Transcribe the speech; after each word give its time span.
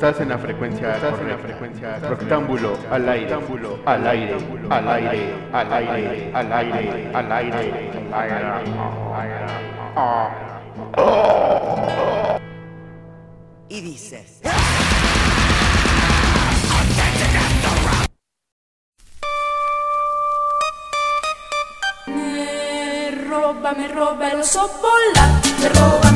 Estás 0.00 0.18
en 0.22 0.30
la 0.30 0.38
frecuencia, 0.38 0.94
estás 0.94 1.20
en 1.20 1.28
la 1.28 1.36
frecuencia. 1.36 1.98
Rectángulo 1.98 2.74
al 2.90 3.06
aire, 3.06 3.34
al 3.84 4.06
aire, 4.06 4.38
al 4.72 4.88
aire, 4.88 5.34
al 5.52 5.72
aire, 5.74 6.32
al 6.32 6.52
aire, 6.52 7.10
al 7.12 7.32
aire, 7.32 7.74
Y 13.68 13.80
dices. 13.82 14.40
Me 22.06 23.10
roba, 23.28 23.72
me 23.74 23.88
roba 23.88 24.30
el 24.30 24.44
roba, 24.44 25.40
me 25.60 25.68
roba, 25.68 26.09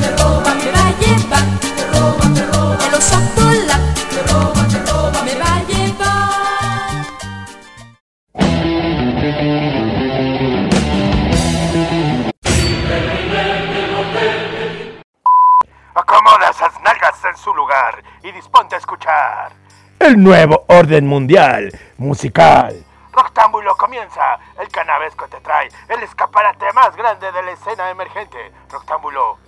disponte 18.45 18.75
a 18.75 18.79
escuchar. 18.79 19.53
El 19.99 20.23
nuevo 20.23 20.65
orden 20.69 21.07
mundial 21.07 21.73
musical. 21.97 22.85
Roctámbulo 23.11 23.75
comienza. 23.77 24.39
El 24.61 24.69
canavesco 24.69 25.27
te 25.29 25.41
trae 25.41 25.69
el 25.89 26.03
escaparate 26.03 26.71
más 26.75 26.95
grande 26.95 27.33
de 27.33 27.43
la 27.43 27.53
escena 27.53 27.89
emergente. 27.91 28.53
Roctámbulo. 28.71 29.39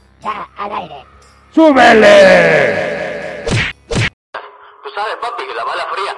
¡Súbele! 1.53 3.45
Tú 4.83 4.91
sabes, 4.95 5.17
papi, 5.21 5.47
que 5.47 5.55
la 5.55 5.65
bala 5.65 5.87
fría. 5.93 6.17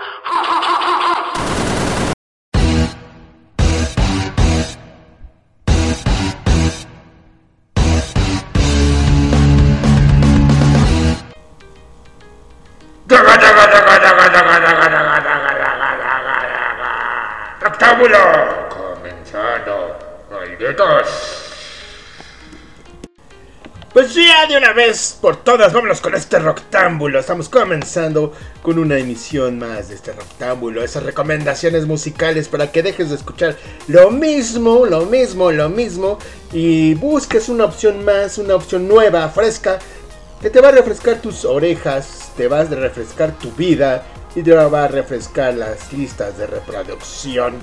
¡Rectángulo! 17.60 18.18
Comenzando. 18.68 19.98
Malditos. 20.30 21.44
Pues 23.92 24.14
ya 24.14 24.46
de 24.46 24.58
una 24.58 24.72
vez 24.72 25.18
por 25.20 25.36
todas, 25.36 25.72
vámonos 25.72 26.00
con 26.00 26.14
este 26.14 26.38
rectángulo. 26.38 27.18
Estamos 27.18 27.48
comenzando 27.48 28.34
con 28.62 28.78
una 28.78 28.98
emisión 28.98 29.58
más 29.58 29.88
de 29.88 29.94
este 29.94 30.12
rectángulo. 30.12 30.84
Esas 30.84 31.02
recomendaciones 31.02 31.86
musicales 31.86 32.48
para 32.48 32.70
que 32.70 32.82
dejes 32.82 33.08
de 33.08 33.16
escuchar 33.16 33.56
lo 33.86 34.10
mismo, 34.10 34.84
lo 34.84 35.06
mismo, 35.06 35.50
lo 35.50 35.70
mismo. 35.70 36.18
Y 36.52 36.94
busques 36.94 37.48
una 37.48 37.64
opción 37.64 38.04
más, 38.04 38.36
una 38.36 38.54
opción 38.54 38.86
nueva, 38.86 39.28
fresca. 39.30 39.78
Que 40.42 40.50
te 40.50 40.60
va 40.60 40.68
a 40.68 40.72
refrescar 40.72 41.22
tus 41.22 41.44
orejas, 41.44 42.32
te 42.36 42.46
va 42.46 42.60
a 42.60 42.64
refrescar 42.64 43.32
tu 43.32 43.50
vida 43.52 44.04
y 44.38 44.42
te 44.42 44.54
va 44.54 44.84
a 44.84 44.88
refrescar 44.88 45.54
las 45.54 45.92
listas 45.92 46.38
de 46.38 46.46
reproducción. 46.46 47.58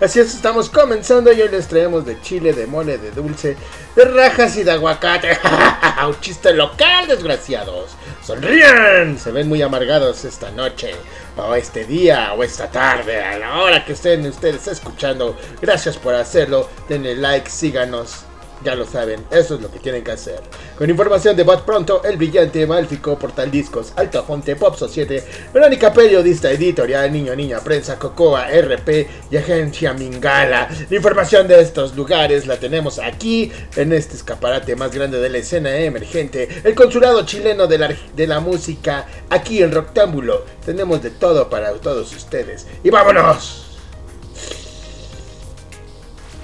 Así 0.00 0.20
es, 0.20 0.34
estamos 0.34 0.70
comenzando 0.70 1.32
y 1.32 1.40
hoy 1.40 1.48
les 1.48 1.66
traemos 1.66 2.06
de 2.06 2.20
chile, 2.20 2.52
de 2.52 2.66
mole, 2.68 2.96
de 2.96 3.10
dulce, 3.10 3.56
de 3.96 4.04
rajas 4.04 4.56
y 4.56 4.62
de 4.62 4.70
aguacate. 4.70 5.36
Un 6.06 6.20
chiste 6.20 6.52
local, 6.52 7.08
desgraciados. 7.08 7.90
Sonrían, 8.22 9.18
se 9.18 9.32
ven 9.32 9.48
muy 9.48 9.62
amargados 9.62 10.24
esta 10.24 10.52
noche, 10.52 10.92
o 11.36 11.56
este 11.56 11.84
día, 11.84 12.32
o 12.34 12.44
esta 12.44 12.70
tarde, 12.70 13.20
a 13.20 13.36
la 13.36 13.58
hora 13.58 13.84
que 13.84 13.94
estén 13.94 14.24
ustedes 14.26 14.68
escuchando. 14.68 15.36
Gracias 15.60 15.96
por 15.96 16.14
hacerlo, 16.14 16.68
denle 16.88 17.16
like, 17.16 17.50
síganos. 17.50 18.29
Ya 18.62 18.74
lo 18.74 18.84
saben, 18.84 19.24
eso 19.30 19.54
es 19.54 19.62
lo 19.62 19.70
que 19.70 19.78
tienen 19.78 20.04
que 20.04 20.10
hacer. 20.10 20.40
Con 20.76 20.90
información 20.90 21.34
de 21.34 21.44
Bot 21.44 21.64
Pronto, 21.64 22.02
El 22.04 22.18
Brillante, 22.18 22.66
Malfico, 22.66 23.18
Portal 23.18 23.50
Discos, 23.50 23.94
Alto 23.96 24.22
Fonte, 24.22 24.54
Pop 24.54 24.76
7, 24.76 25.24
Verónica 25.54 25.92
Periodista, 25.92 26.50
Editorial, 26.50 27.10
Niño, 27.10 27.34
Niña, 27.34 27.60
Prensa, 27.60 27.98
Cocoa, 27.98 28.48
RP 28.48 29.08
y 29.30 29.36
Agencia 29.38 29.94
Mingala. 29.94 30.68
La 30.90 30.96
información 30.96 31.48
de 31.48 31.58
estos 31.60 31.96
lugares 31.96 32.46
la 32.46 32.58
tenemos 32.58 32.98
aquí, 32.98 33.50
en 33.76 33.94
este 33.94 34.16
escaparate 34.16 34.76
más 34.76 34.92
grande 34.92 35.20
de 35.20 35.30
la 35.30 35.38
escena 35.38 35.74
emergente, 35.76 36.46
el 36.62 36.74
Consulado 36.74 37.24
Chileno 37.24 37.66
de 37.66 37.78
la, 37.78 37.96
de 38.14 38.26
la 38.26 38.40
Música, 38.40 39.06
aquí 39.30 39.62
en 39.62 39.72
Rectángulo. 39.72 40.44
Tenemos 40.66 41.02
de 41.02 41.10
todo 41.10 41.48
para 41.48 41.72
todos 41.72 42.14
ustedes. 42.14 42.66
¡Y 42.84 42.90
vámonos! 42.90 43.69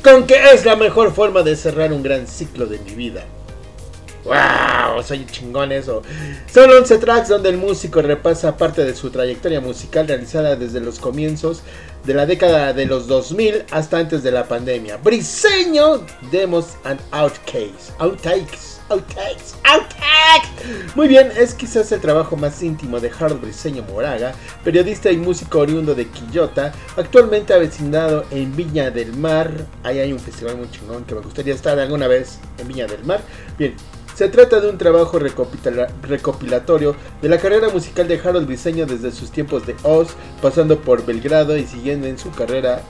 Con 0.06 0.24
que 0.24 0.36
es 0.52 0.64
la 0.64 0.76
mejor 0.76 1.12
forma 1.12 1.42
de 1.42 1.56
cerrar 1.56 1.92
un 1.92 2.00
gran 2.00 2.28
ciclo 2.28 2.66
de 2.66 2.78
mi 2.78 2.92
vida. 2.92 3.24
¡Wow! 4.22 5.02
Soy 5.02 5.26
chingón 5.26 5.72
eso. 5.72 6.02
Son 6.52 6.70
11 6.70 6.98
tracks 6.98 7.28
donde 7.28 7.48
el 7.48 7.56
músico 7.56 8.00
repasa 8.02 8.56
parte 8.56 8.84
de 8.84 8.94
su 8.94 9.10
trayectoria 9.10 9.60
musical 9.60 10.06
realizada 10.06 10.54
desde 10.54 10.78
los 10.78 11.00
comienzos 11.00 11.62
de 12.04 12.14
la 12.14 12.24
década 12.24 12.72
de 12.72 12.86
los 12.86 13.08
2000 13.08 13.64
hasta 13.72 13.98
antes 13.98 14.22
de 14.22 14.30
la 14.30 14.46
pandemia. 14.46 14.96
Briseño, 14.98 16.06
demos 16.30 16.76
and 16.84 17.00
outtakes. 17.10 17.92
Outtakes. 17.98 18.75
Outtakes. 18.88 19.56
Outtakes. 19.64 20.94
Muy 20.94 21.08
bien, 21.08 21.30
es 21.36 21.54
quizás 21.54 21.90
el 21.92 22.00
trabajo 22.00 22.36
más 22.36 22.62
íntimo 22.62 23.00
de 23.00 23.10
Harold 23.10 23.40
Briseño 23.40 23.82
Moraga, 23.82 24.32
periodista 24.64 25.10
y 25.10 25.16
músico 25.16 25.58
oriundo 25.58 25.94
de 25.94 26.06
Quillota, 26.08 26.72
actualmente 26.96 27.52
avecindado 27.52 28.24
en 28.30 28.54
Viña 28.54 28.90
del 28.90 29.12
Mar. 29.16 29.50
Ahí 29.82 29.98
hay 29.98 30.12
un 30.12 30.20
festival 30.20 30.56
muy 30.56 30.70
chingón 30.70 31.04
que 31.04 31.14
me 31.14 31.20
gustaría 31.20 31.54
estar 31.54 31.78
alguna 31.78 32.06
vez 32.06 32.38
en 32.58 32.68
Viña 32.68 32.86
del 32.86 33.04
Mar. 33.04 33.20
Bien, 33.58 33.74
se 34.14 34.28
trata 34.28 34.60
de 34.60 34.70
un 34.70 34.78
trabajo 34.78 35.18
recopila- 35.18 35.88
recopilatorio 36.02 36.96
de 37.20 37.28
la 37.28 37.38
carrera 37.38 37.68
musical 37.68 38.08
de 38.08 38.18
Harold 38.18 38.46
Briseño 38.46 38.86
desde 38.86 39.12
sus 39.12 39.30
tiempos 39.30 39.66
de 39.66 39.76
Oz, 39.82 40.08
pasando 40.40 40.78
por 40.80 41.04
Belgrado 41.04 41.56
y 41.56 41.66
siguiendo 41.66 42.06
en 42.06 42.18
su 42.18 42.30
carrera 42.30 42.82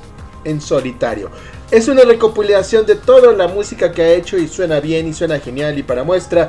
en 0.46 0.60
solitario. 0.60 1.30
Es 1.70 1.88
una 1.88 2.02
recopilación 2.02 2.86
de 2.86 2.94
toda 2.94 3.32
la 3.32 3.48
música 3.48 3.92
que 3.92 4.02
ha 4.02 4.12
hecho 4.14 4.38
y 4.38 4.48
suena 4.48 4.80
bien 4.80 5.08
y 5.08 5.12
suena 5.14 5.38
genial 5.40 5.78
y 5.78 5.82
para 5.82 6.04
muestra... 6.04 6.48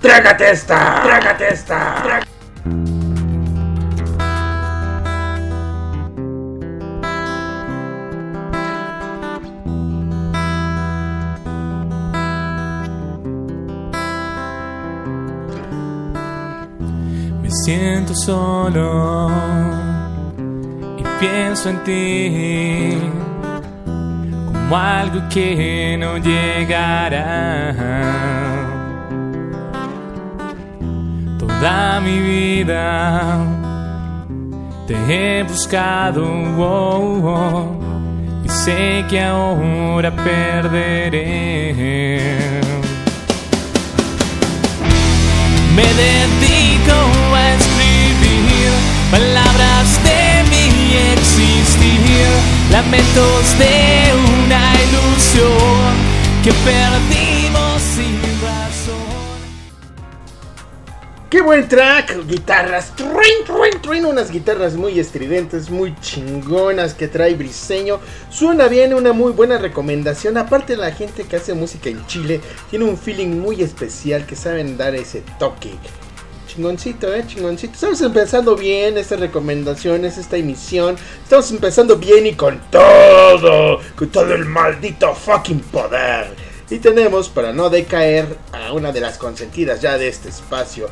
¡Trágate 0.00 0.50
esta! 0.50 1.00
¡Trágate 1.02 1.48
esta! 1.48 2.02
¡Trá- 2.04 2.24
Me 17.42 17.50
siento 17.50 18.14
solo 18.14 19.28
pienso 21.20 21.68
en 21.70 21.84
ti 21.84 22.98
como 24.64 24.76
algo 24.76 25.20
que 25.28 25.96
no 25.98 26.16
llegará. 26.18 27.74
Toda 31.38 32.00
mi 32.00 32.18
vida 32.18 33.38
te 34.86 34.94
he 35.08 35.42
buscado 35.42 36.24
oh, 36.58 37.20
oh, 37.24 37.78
y 38.44 38.48
sé 38.48 39.04
que 39.08 39.20
ahora 39.22 40.10
perderé. 40.10 41.74
Me 45.76 45.82
dedico 45.82 46.96
a 47.34 47.54
escribir 47.54 48.70
palabras 49.10 49.73
existir, 50.94 52.26
lamentos 52.70 53.58
de 53.58 54.12
una 54.44 54.72
ilusión 54.84 55.94
que 56.42 56.52
perdimos 56.52 57.82
sin 57.82 58.20
razón. 58.42 59.14
¡Qué 61.34 61.40
buen 61.40 61.66
track! 61.68 62.26
Guitarras, 62.28 62.94
truin, 62.94 63.44
truin, 63.44 63.82
truin, 63.82 64.06
unas 64.06 64.30
guitarras 64.30 64.74
muy 64.76 65.00
estridentes, 65.00 65.68
muy 65.68 65.92
chingonas 66.00 66.94
que 66.94 67.08
trae 67.08 67.34
Briseño. 67.34 67.98
Suena 68.30 68.68
bien, 68.68 68.94
una 68.94 69.12
muy 69.12 69.32
buena 69.32 69.58
recomendación. 69.58 70.36
Aparte 70.36 70.76
la 70.76 70.92
gente 70.92 71.24
que 71.24 71.34
hace 71.34 71.54
música 71.54 71.90
en 71.90 72.06
Chile 72.06 72.40
tiene 72.70 72.84
un 72.84 72.96
feeling 72.96 73.40
muy 73.40 73.62
especial 73.62 74.26
que 74.26 74.36
saben 74.36 74.76
dar 74.76 74.94
ese 74.94 75.24
toque. 75.40 75.72
Chingoncito, 76.54 77.12
eh, 77.12 77.24
chingoncito. 77.26 77.74
Estamos 77.74 78.00
empezando 78.00 78.54
bien 78.54 78.96
estas 78.96 79.18
recomendaciones, 79.18 80.18
esta 80.18 80.36
emisión. 80.36 80.96
Estamos 81.24 81.50
empezando 81.50 81.96
bien 81.96 82.28
y 82.28 82.34
con 82.34 82.60
todo, 82.70 83.80
con 83.96 84.08
todo 84.10 84.32
el 84.32 84.44
maldito 84.44 85.12
fucking 85.16 85.58
poder. 85.58 86.28
Y 86.70 86.78
tenemos, 86.78 87.28
para 87.28 87.52
no 87.52 87.70
decaer, 87.70 88.38
a 88.52 88.72
una 88.72 88.92
de 88.92 89.00
las 89.00 89.18
consentidas 89.18 89.80
ya 89.80 89.98
de 89.98 90.06
este 90.06 90.28
espacio. 90.28 90.88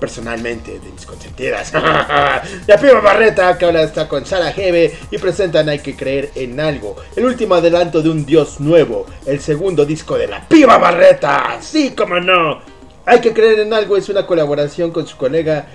personalmente 0.00 0.80
de 0.80 0.90
mis 0.90 1.06
consentidas. 1.06 1.72
la 2.66 2.76
piba 2.80 3.00
Barreta 3.00 3.56
que 3.56 3.64
ahora 3.64 3.84
está 3.84 4.08
con 4.08 4.26
Sara 4.26 4.50
Hebe 4.50 4.98
y 5.12 5.18
presentan 5.18 5.68
Hay 5.68 5.78
que 5.78 5.94
creer 5.96 6.32
en 6.34 6.58
algo, 6.58 6.96
el 7.14 7.24
último 7.24 7.54
adelanto 7.54 8.02
de 8.02 8.10
un 8.10 8.26
dios 8.26 8.58
nuevo, 8.58 9.06
el 9.24 9.40
segundo 9.40 9.86
disco 9.86 10.18
de 10.18 10.26
la 10.26 10.46
piba 10.46 10.76
Barreta. 10.76 11.58
Sí, 11.60 11.92
como 11.96 12.18
no. 12.18 12.73
Hay 13.06 13.20
que 13.20 13.32
creer 13.32 13.60
en 13.60 13.74
algo 13.74 13.96
es 13.96 14.08
una 14.08 14.26
colaboración 14.26 14.90
con 14.90 15.06
su 15.06 15.16
colega 15.16 15.66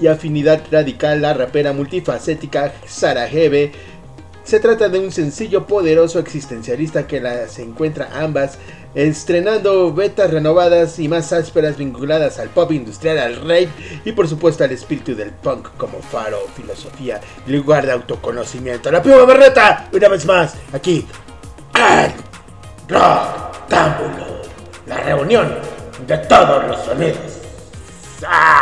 y 0.00 0.06
afinidad 0.06 0.62
radical, 0.70 1.22
la 1.22 1.34
rapera 1.34 1.72
multifacética 1.72 2.72
Sara. 2.86 3.28
Se 4.44 4.58
trata 4.58 4.88
de 4.88 4.98
un 4.98 5.12
sencillo 5.12 5.66
poderoso 5.66 6.18
existencialista 6.18 7.06
que 7.06 7.20
las 7.20 7.58
encuentra 7.58 8.10
ambas 8.14 8.58
estrenando 8.94 9.92
betas 9.92 10.30
renovadas 10.30 10.98
y 10.98 11.08
más 11.08 11.32
ásperas 11.32 11.76
vinculadas 11.76 12.38
al 12.38 12.48
pop 12.48 12.72
industrial, 12.72 13.18
al 13.18 13.36
rape 13.36 13.68
y 14.04 14.12
por 14.12 14.26
supuesto 14.26 14.64
al 14.64 14.72
espíritu 14.72 15.14
del 15.14 15.30
punk 15.30 15.68
como 15.76 16.00
faro, 16.00 16.38
filosofía 16.56 17.20
lugar 17.46 17.86
de 17.86 17.92
autoconocimiento. 17.92 18.90
La 18.90 19.02
piba 19.02 19.24
Barreta, 19.24 19.88
una 19.92 20.08
vez 20.08 20.26
más, 20.26 20.54
aquí, 20.72 21.06
al 21.74 22.12
Roctámbulo, 22.88 24.42
la 24.86 24.96
reunión 24.96 25.79
de 26.06 26.18
todos 26.18 26.66
los 26.66 26.80
sonidos. 26.84 27.18
¡Ah! 28.26 28.59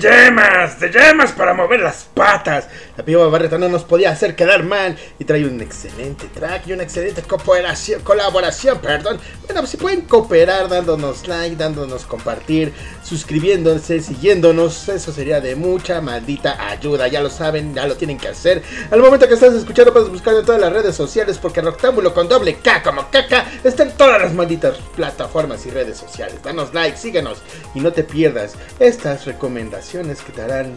Yemas, 0.00 0.80
de 0.80 0.90
yemas 0.90 1.32
para 1.32 1.52
mover 1.52 1.80
las 1.80 2.04
patas. 2.14 2.68
La 2.96 3.04
piba 3.04 3.28
Barreta 3.28 3.58
no 3.58 3.68
nos 3.68 3.84
podía 3.84 4.10
hacer 4.10 4.34
quedar 4.34 4.62
mal 4.62 4.96
y 5.18 5.24
trae 5.24 5.44
un 5.44 5.60
excelente 5.60 6.26
track 6.28 6.66
y 6.66 6.72
una 6.72 6.82
excelente 6.82 7.22
cooperación, 7.22 8.00
colaboración, 8.02 8.78
perdón. 8.80 9.18
Bueno, 9.46 9.66
si 9.66 9.76
pueden 9.76 10.02
cooperar 10.02 10.68
dándonos 10.68 11.28
like, 11.28 11.56
dándonos 11.56 12.06
compartir, 12.06 12.72
suscribiéndose, 13.02 14.00
siguiéndonos, 14.00 14.88
eso 14.88 15.12
sería 15.12 15.40
de 15.40 15.54
mucha 15.54 16.00
maldita 16.00 16.70
ayuda. 16.70 17.08
Ya 17.08 17.20
lo 17.20 17.28
saben, 17.28 17.74
ya 17.74 17.86
lo 17.86 17.96
tienen 17.96 18.18
que 18.18 18.28
hacer. 18.28 18.62
Al 18.90 19.00
momento 19.00 19.28
que 19.28 19.34
estás 19.34 19.54
escuchando 19.54 19.92
puedes 19.92 20.08
buscar 20.08 20.34
en 20.34 20.44
todas 20.44 20.60
las 20.60 20.72
redes 20.72 20.96
sociales 20.96 21.38
porque 21.38 21.60
Rectángulo 21.60 22.14
con 22.14 22.28
doble 22.28 22.56
K 22.56 22.82
como 22.82 23.10
caca 23.10 23.46
está 23.62 23.82
en 23.82 23.92
todas 23.92 24.20
las 24.20 24.32
malditas 24.32 24.78
plataformas 24.96 25.66
y 25.66 25.70
redes 25.70 25.98
sociales. 25.98 26.42
Danos 26.42 26.72
like, 26.72 26.96
síguenos 26.96 27.42
y 27.74 27.80
no 27.80 27.92
te 27.92 28.02
pierdas 28.02 28.54
estas 28.78 29.26
recomendaciones 29.26 29.89
que 29.90 30.32
te 30.32 30.42
harán 30.42 30.76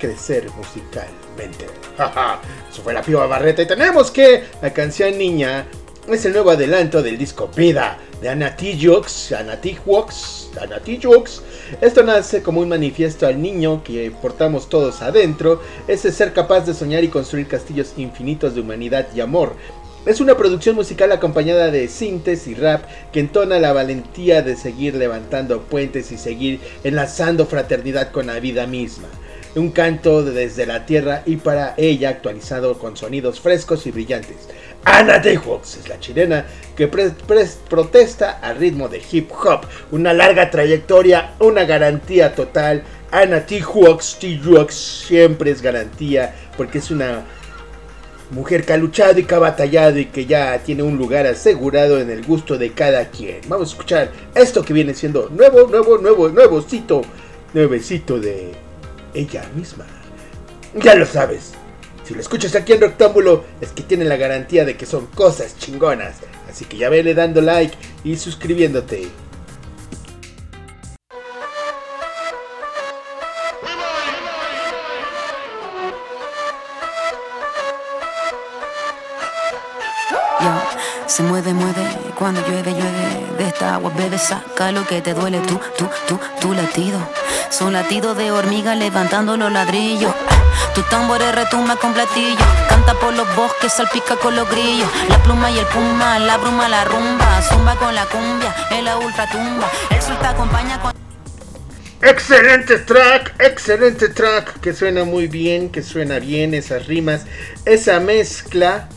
crecer 0.00 0.50
musicalmente. 0.56 1.66
Eso 2.72 2.82
fue 2.82 2.92
la 2.92 3.02
piba 3.02 3.24
Barreta 3.26 3.62
y 3.62 3.66
tenemos 3.66 4.10
que 4.10 4.42
la 4.60 4.72
canción 4.72 5.16
Niña 5.16 5.66
es 6.08 6.24
el 6.24 6.32
nuevo 6.32 6.50
adelanto 6.50 7.02
del 7.02 7.16
disco 7.16 7.48
Vida 7.54 7.98
de 8.20 8.28
Anatijux, 8.30 9.30
Anatijux, 9.32 10.50
Anatijux. 10.60 11.42
Esto 11.80 12.02
nace 12.02 12.42
como 12.42 12.60
un 12.60 12.68
manifiesto 12.68 13.28
al 13.28 13.40
niño 13.40 13.82
que 13.84 14.10
portamos 14.10 14.68
todos 14.68 15.00
adentro, 15.00 15.62
ese 15.86 16.10
ser 16.10 16.32
capaz 16.32 16.66
de 16.66 16.74
soñar 16.74 17.04
y 17.04 17.08
construir 17.08 17.46
castillos 17.46 17.94
infinitos 17.96 18.56
de 18.56 18.60
humanidad 18.60 19.06
y 19.14 19.20
amor. 19.20 19.54
Es 20.06 20.20
una 20.20 20.36
producción 20.36 20.76
musical 20.76 21.12
acompañada 21.12 21.70
de 21.70 21.88
sintes 21.88 22.46
y 22.46 22.54
rap 22.54 22.84
que 23.10 23.20
entona 23.20 23.58
la 23.58 23.72
valentía 23.72 24.42
de 24.42 24.54
seguir 24.54 24.94
levantando 24.96 25.62
puentes 25.62 26.12
y 26.12 26.18
seguir 26.18 26.60
enlazando 26.84 27.46
fraternidad 27.46 28.10
con 28.10 28.26
la 28.26 28.38
vida 28.38 28.66
misma 28.66 29.08
un 29.56 29.70
canto 29.70 30.24
desde 30.24 30.66
la 30.66 30.84
tierra 30.84 31.22
y 31.26 31.36
para 31.36 31.74
ella 31.76 32.08
actualizado 32.08 32.78
con 32.78 32.96
sonidos 32.96 33.40
frescos 33.40 33.86
y 33.86 33.92
brillantes. 33.92 34.36
Ana 34.84 35.18
Dayworks 35.18 35.76
es 35.76 35.88
la 35.88 36.00
chilena 36.00 36.46
que 36.76 36.88
protesta 36.88 38.32
al 38.42 38.56
ritmo 38.56 38.88
de 38.88 39.00
hip 39.10 39.30
hop, 39.32 39.60
una 39.92 40.12
larga 40.12 40.50
trayectoria, 40.50 41.34
una 41.38 41.64
garantía 41.64 42.34
total. 42.34 42.82
Ana 43.10 43.46
T-Hawks, 43.46 44.18
siempre 44.70 45.52
es 45.52 45.62
garantía 45.62 46.34
porque 46.56 46.78
es 46.78 46.90
una 46.90 47.24
mujer 48.34 48.66
que 48.66 48.72
ha 48.72 48.76
luchado 48.76 49.18
y 49.18 49.24
que 49.24 49.34
ha 49.34 49.38
batallado 49.38 49.98
y 49.98 50.06
que 50.06 50.26
ya 50.26 50.58
tiene 50.58 50.82
un 50.82 50.98
lugar 50.98 51.26
asegurado 51.26 52.00
en 52.00 52.10
el 52.10 52.24
gusto 52.24 52.58
de 52.58 52.72
cada 52.72 53.08
quien. 53.08 53.40
Vamos 53.48 53.68
a 53.68 53.72
escuchar 53.72 54.12
esto 54.34 54.62
que 54.62 54.72
viene 54.74 54.92
siendo 54.92 55.30
nuevo, 55.30 55.68
nuevo, 55.68 55.98
nuevo, 55.98 56.28
nuevocito, 56.28 57.02
nuevecito 57.54 58.18
de 58.18 58.52
ella 59.14 59.48
misma. 59.54 59.86
Ya 60.74 60.94
lo 60.96 61.06
sabes. 61.06 61.52
Si 62.04 62.12
lo 62.12 62.20
escuchas 62.20 62.54
aquí 62.54 62.72
en 62.72 62.80
Rectángulo, 62.80 63.44
es 63.60 63.70
que 63.70 63.82
tiene 63.82 64.04
la 64.04 64.16
garantía 64.16 64.64
de 64.64 64.76
que 64.76 64.84
son 64.84 65.06
cosas 65.06 65.56
chingonas. 65.56 66.16
Así 66.50 66.64
que 66.66 66.76
ya 66.76 66.90
vele 66.90 67.14
dando 67.14 67.40
like 67.40 67.76
y 68.02 68.16
suscribiéndote. 68.16 69.08
Se 81.14 81.22
mueve, 81.22 81.54
mueve, 81.54 81.80
cuando 82.18 82.40
llueve, 82.40 82.72
llueve. 82.72 83.36
De 83.38 83.46
esta 83.46 83.74
agua 83.74 83.92
bebe, 83.96 84.18
saca 84.18 84.72
lo 84.72 84.84
que 84.84 85.00
te 85.00 85.14
duele. 85.14 85.38
Tú, 85.42 85.60
tú, 85.78 85.88
tú, 86.08 86.18
tu 86.40 86.52
latido. 86.52 86.98
Son 87.50 87.72
latidos 87.72 88.16
de 88.16 88.32
hormiga 88.32 88.74
levantando 88.74 89.36
los 89.36 89.52
ladrillos. 89.52 90.12
Tu 90.74 90.82
tambor 90.90 91.20
retumba 91.20 91.76
con 91.76 91.92
platillo. 91.94 92.44
Canta 92.68 92.94
por 92.94 93.14
los 93.14 93.32
bosques, 93.36 93.72
salpica 93.72 94.16
con 94.16 94.34
los 94.34 94.50
grillos. 94.50 94.88
La 95.08 95.22
pluma 95.22 95.52
y 95.52 95.58
el 95.60 95.66
puma, 95.66 96.18
la 96.18 96.36
bruma, 96.36 96.68
la 96.68 96.84
rumba. 96.84 97.42
Zumba 97.42 97.76
con 97.76 97.94
la 97.94 98.06
cumbia, 98.06 98.52
en 98.72 98.84
la 98.84 98.98
ultratumba. 98.98 99.70
El 99.90 100.02
sol 100.02 100.18
te 100.20 100.26
acompaña 100.26 100.80
con. 100.80 100.92
Excelente 102.02 102.80
track, 102.80 103.36
excelente 103.38 104.08
track, 104.08 104.58
que 104.58 104.72
suena 104.72 105.04
muy 105.04 105.28
bien, 105.28 105.70
que 105.70 105.80
suena 105.80 106.18
bien 106.18 106.54
esas 106.54 106.88
rimas, 106.88 107.24
esa 107.66 108.00
mezcla 108.00 108.88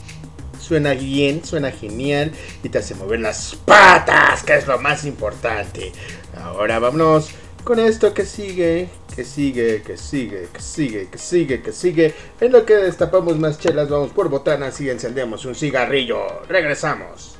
suena 0.68 0.94
bien, 0.94 1.46
suena 1.46 1.72
genial 1.72 2.32
y 2.62 2.70
te 2.70 2.80
hace 2.80 2.94
mover 2.94 3.22
las 3.22 3.56
patas, 3.56 4.44
que 4.44 4.56
es 4.56 4.68
lo 4.68 4.78
más 4.80 5.06
importante. 5.06 5.94
Ahora 6.36 6.80
vámonos 6.80 7.30
con 7.64 7.80
esto 7.80 8.14
que 8.14 8.26
sigue, 8.26 8.90
que 9.16 9.24
sigue, 9.24 9.82
que 9.82 9.96
sigue, 9.98 10.50
que 10.52 10.60
sigue, 10.60 11.08
que 11.10 11.18
sigue, 11.18 11.62
que 11.62 11.72
sigue. 11.72 12.14
En 12.42 12.52
lo 12.52 12.66
que 12.66 12.76
destapamos 12.76 13.40
más 13.40 13.60
chelas, 13.60 13.90
vamos 13.90 14.12
por 14.12 14.30
botanas 14.30 14.80
y 14.82 14.90
encendemos 14.90 15.46
un 15.46 15.56
cigarrillo. 15.56 16.44
Regresamos. 16.50 17.38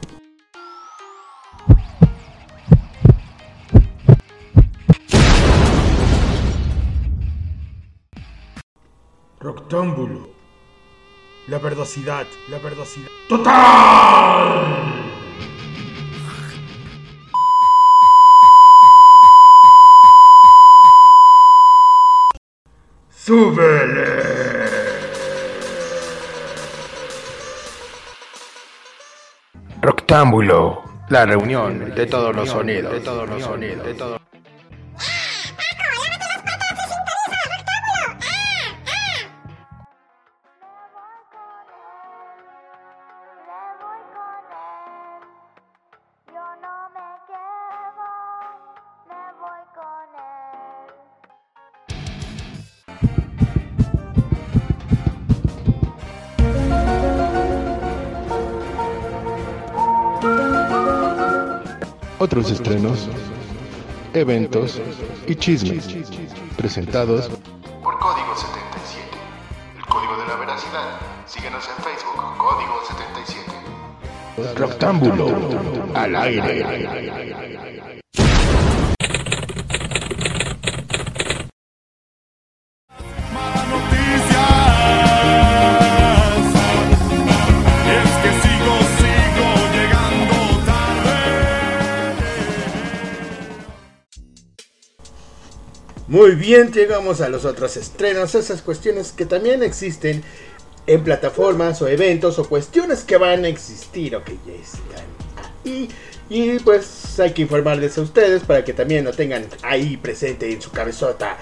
Roctámbulo. 9.40 10.37
La 11.48 11.60
verdosidad, 11.60 12.28
la 12.50 12.60
verdosidad. 12.60 13.08
¡Total! 13.30 13.54
¡Súbele! 23.10 24.66
Roctámbulo, 29.82 30.84
la 31.08 31.26
reunión 31.26 31.96
de 31.96 32.06
todos 32.08 32.36
los 32.36 32.50
sonidos, 32.50 32.92
de 32.92 33.00
todos 33.00 33.30
los 33.30 33.42
sonidos, 33.42 33.86
de 33.86 33.94
todos 33.94 34.17
eventos 64.20 64.82
y 65.28 65.36
chismes, 65.36 65.88
presentados 66.58 67.30
por 67.84 68.00
Código 68.00 68.36
77, 68.36 69.18
el 69.78 69.86
código 69.86 70.18
de 70.18 70.28
la 70.28 70.36
veracidad. 70.36 71.00
Síguenos 71.26 71.64
en 71.68 71.84
Facebook, 71.84 72.38
Código 72.38 72.82
77. 72.88 74.60
Rectángulo 74.60 75.28
al 75.94 76.16
aire. 76.16 77.77
Muy 96.08 96.36
bien, 96.36 96.72
llegamos 96.72 97.20
a 97.20 97.28
los 97.28 97.44
otros 97.44 97.76
estrenos, 97.76 98.34
esas 98.34 98.62
cuestiones 98.62 99.12
que 99.12 99.26
también 99.26 99.62
existen 99.62 100.24
en 100.86 101.04
plataformas 101.04 101.82
o 101.82 101.88
eventos 101.90 102.40
o 102.40 102.48
cuestiones 102.48 103.04
que 103.04 103.18
van 103.18 103.44
a 103.44 103.50
existir 103.50 104.16
o 104.16 104.24
que 104.24 104.38
ya 104.48 104.54
están 104.54 105.06
ahí. 105.66 105.90
Y 106.30 106.60
pues 106.60 107.20
hay 107.20 107.34
que 107.34 107.42
informarles 107.42 107.98
a 107.98 108.02
ustedes 108.04 108.44
para 108.44 108.64
que 108.64 108.72
también 108.72 109.04
lo 109.04 109.12
tengan 109.12 109.48
ahí 109.64 109.98
presente 109.98 110.50
en 110.50 110.62
su 110.62 110.72
cabezota. 110.72 111.38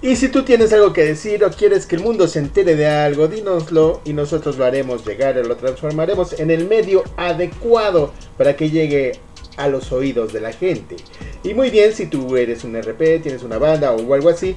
Y 0.00 0.16
si 0.16 0.28
tú 0.28 0.42
tienes 0.42 0.72
algo 0.72 0.94
que 0.94 1.04
decir 1.04 1.44
o 1.44 1.50
quieres 1.50 1.84
que 1.84 1.96
el 1.96 2.02
mundo 2.02 2.28
se 2.28 2.38
entere 2.38 2.76
de 2.76 2.86
algo, 2.86 3.28
dínoslo 3.28 4.00
y 4.06 4.14
nosotros 4.14 4.56
lo 4.56 4.64
haremos 4.64 5.04
llegar 5.04 5.36
o 5.36 5.42
lo 5.42 5.56
transformaremos 5.56 6.38
en 6.38 6.50
el 6.50 6.66
medio 6.66 7.04
adecuado 7.18 8.14
para 8.38 8.56
que 8.56 8.70
llegue 8.70 9.20
a 9.58 9.68
los 9.68 9.92
oídos 9.92 10.32
de 10.32 10.40
la 10.40 10.52
gente. 10.52 10.96
Y 11.42 11.52
muy 11.52 11.70
bien, 11.70 11.92
si 11.92 12.06
tú 12.06 12.36
eres 12.36 12.64
un 12.64 12.80
RP, 12.80 13.20
tienes 13.22 13.42
una 13.42 13.58
banda 13.58 13.92
o 13.92 14.14
algo 14.14 14.30
así, 14.30 14.56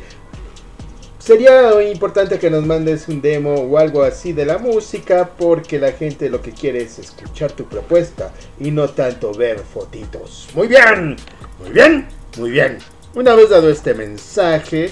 sería 1.20 1.82
importante 1.84 2.40
que 2.40 2.50
nos 2.50 2.66
mandes 2.66 3.08
un 3.08 3.22
demo 3.22 3.54
o 3.54 3.78
algo 3.78 4.04
así 4.04 4.34
de 4.34 4.46
la 4.46 4.58
música 4.58 5.32
porque 5.38 5.80
la 5.80 5.92
gente 5.92 6.30
lo 6.30 6.42
que 6.42 6.52
quiere 6.52 6.84
es 6.84 7.00
escuchar 7.00 7.52
tu 7.52 7.66
propuesta 7.66 8.32
y 8.60 8.72
no 8.72 8.90
tanto 8.90 9.34
ver 9.34 9.60
fotitos. 9.60 10.48
Muy 10.56 10.68
bien, 10.68 11.18
muy 11.60 11.72
bien, 11.72 12.08
muy 12.38 12.52
bien. 12.52 12.78
Una 13.14 13.36
vez 13.36 13.50
dado 13.50 13.70
este 13.70 13.94
mensaje, 13.94 14.92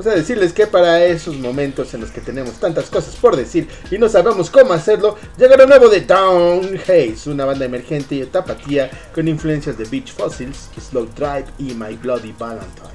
Vamos 0.00 0.14
a 0.14 0.16
decirles 0.16 0.54
que 0.54 0.66
para 0.66 1.04
esos 1.04 1.36
momentos 1.36 1.92
en 1.92 2.00
los 2.00 2.10
que 2.10 2.22
tenemos 2.22 2.54
tantas 2.54 2.88
cosas 2.88 3.16
por 3.16 3.36
decir 3.36 3.68
y 3.90 3.98
no 3.98 4.08
sabemos 4.08 4.48
cómo 4.48 4.72
hacerlo, 4.72 5.18
llega 5.36 5.58
lo 5.58 5.66
nuevo 5.66 5.90
de 5.90 6.00
Down 6.00 6.80
Haze, 6.82 7.28
una 7.28 7.44
banda 7.44 7.66
emergente 7.66 8.14
y 8.14 8.24
tapatía 8.24 8.90
con 9.14 9.28
influencias 9.28 9.76
de 9.76 9.84
Beach 9.84 10.14
Fossils, 10.14 10.70
Slow 10.80 11.06
Drive 11.14 11.44
y 11.58 11.74
My 11.74 11.96
Bloody 11.96 12.32
Valentine. 12.38 12.88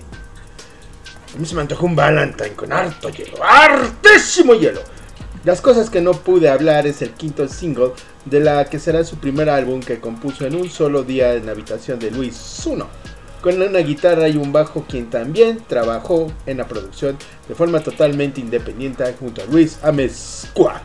A 1.36 1.38
mí 1.38 1.46
se 1.46 1.54
me 1.54 1.62
antojó 1.62 1.86
un 1.86 1.96
Valentine 1.96 2.56
con 2.56 2.74
harto 2.74 3.10
hielo, 3.10 3.38
hartísimo 3.44 4.56
hielo. 4.56 4.82
Las 5.44 5.62
cosas 5.62 5.92
que 5.92 6.02
no 6.02 6.14
pude 6.14 6.50
hablar 6.50 6.88
es 6.88 7.04
el 7.04 7.12
quinto 7.12 7.48
single 7.48 7.92
de 8.26 8.40
la 8.40 8.66
que 8.66 8.80
será 8.80 9.04
su 9.04 9.18
primer 9.18 9.48
álbum 9.48 9.80
que 9.80 10.00
compuso 10.00 10.44
en 10.48 10.56
un 10.56 10.72
solo 10.72 11.04
día 11.04 11.36
en 11.36 11.46
la 11.46 11.52
habitación 11.52 12.00
de 12.00 12.10
Luis 12.10 12.64
Uno 12.66 12.88
con 13.46 13.62
una 13.62 13.78
guitarra 13.78 14.28
y 14.28 14.38
un 14.38 14.52
bajo 14.52 14.86
quien 14.90 15.08
también 15.12 15.60
trabajó 15.68 16.32
en 16.48 16.58
la 16.58 16.68
producción 16.68 17.16
de 17.48 17.54
forma 17.54 17.80
totalmente 17.80 18.42
independiente 18.42 19.04
junto 19.20 19.44
a 19.44 19.46
Luis 19.46 19.78
Amezcua. 19.84 20.82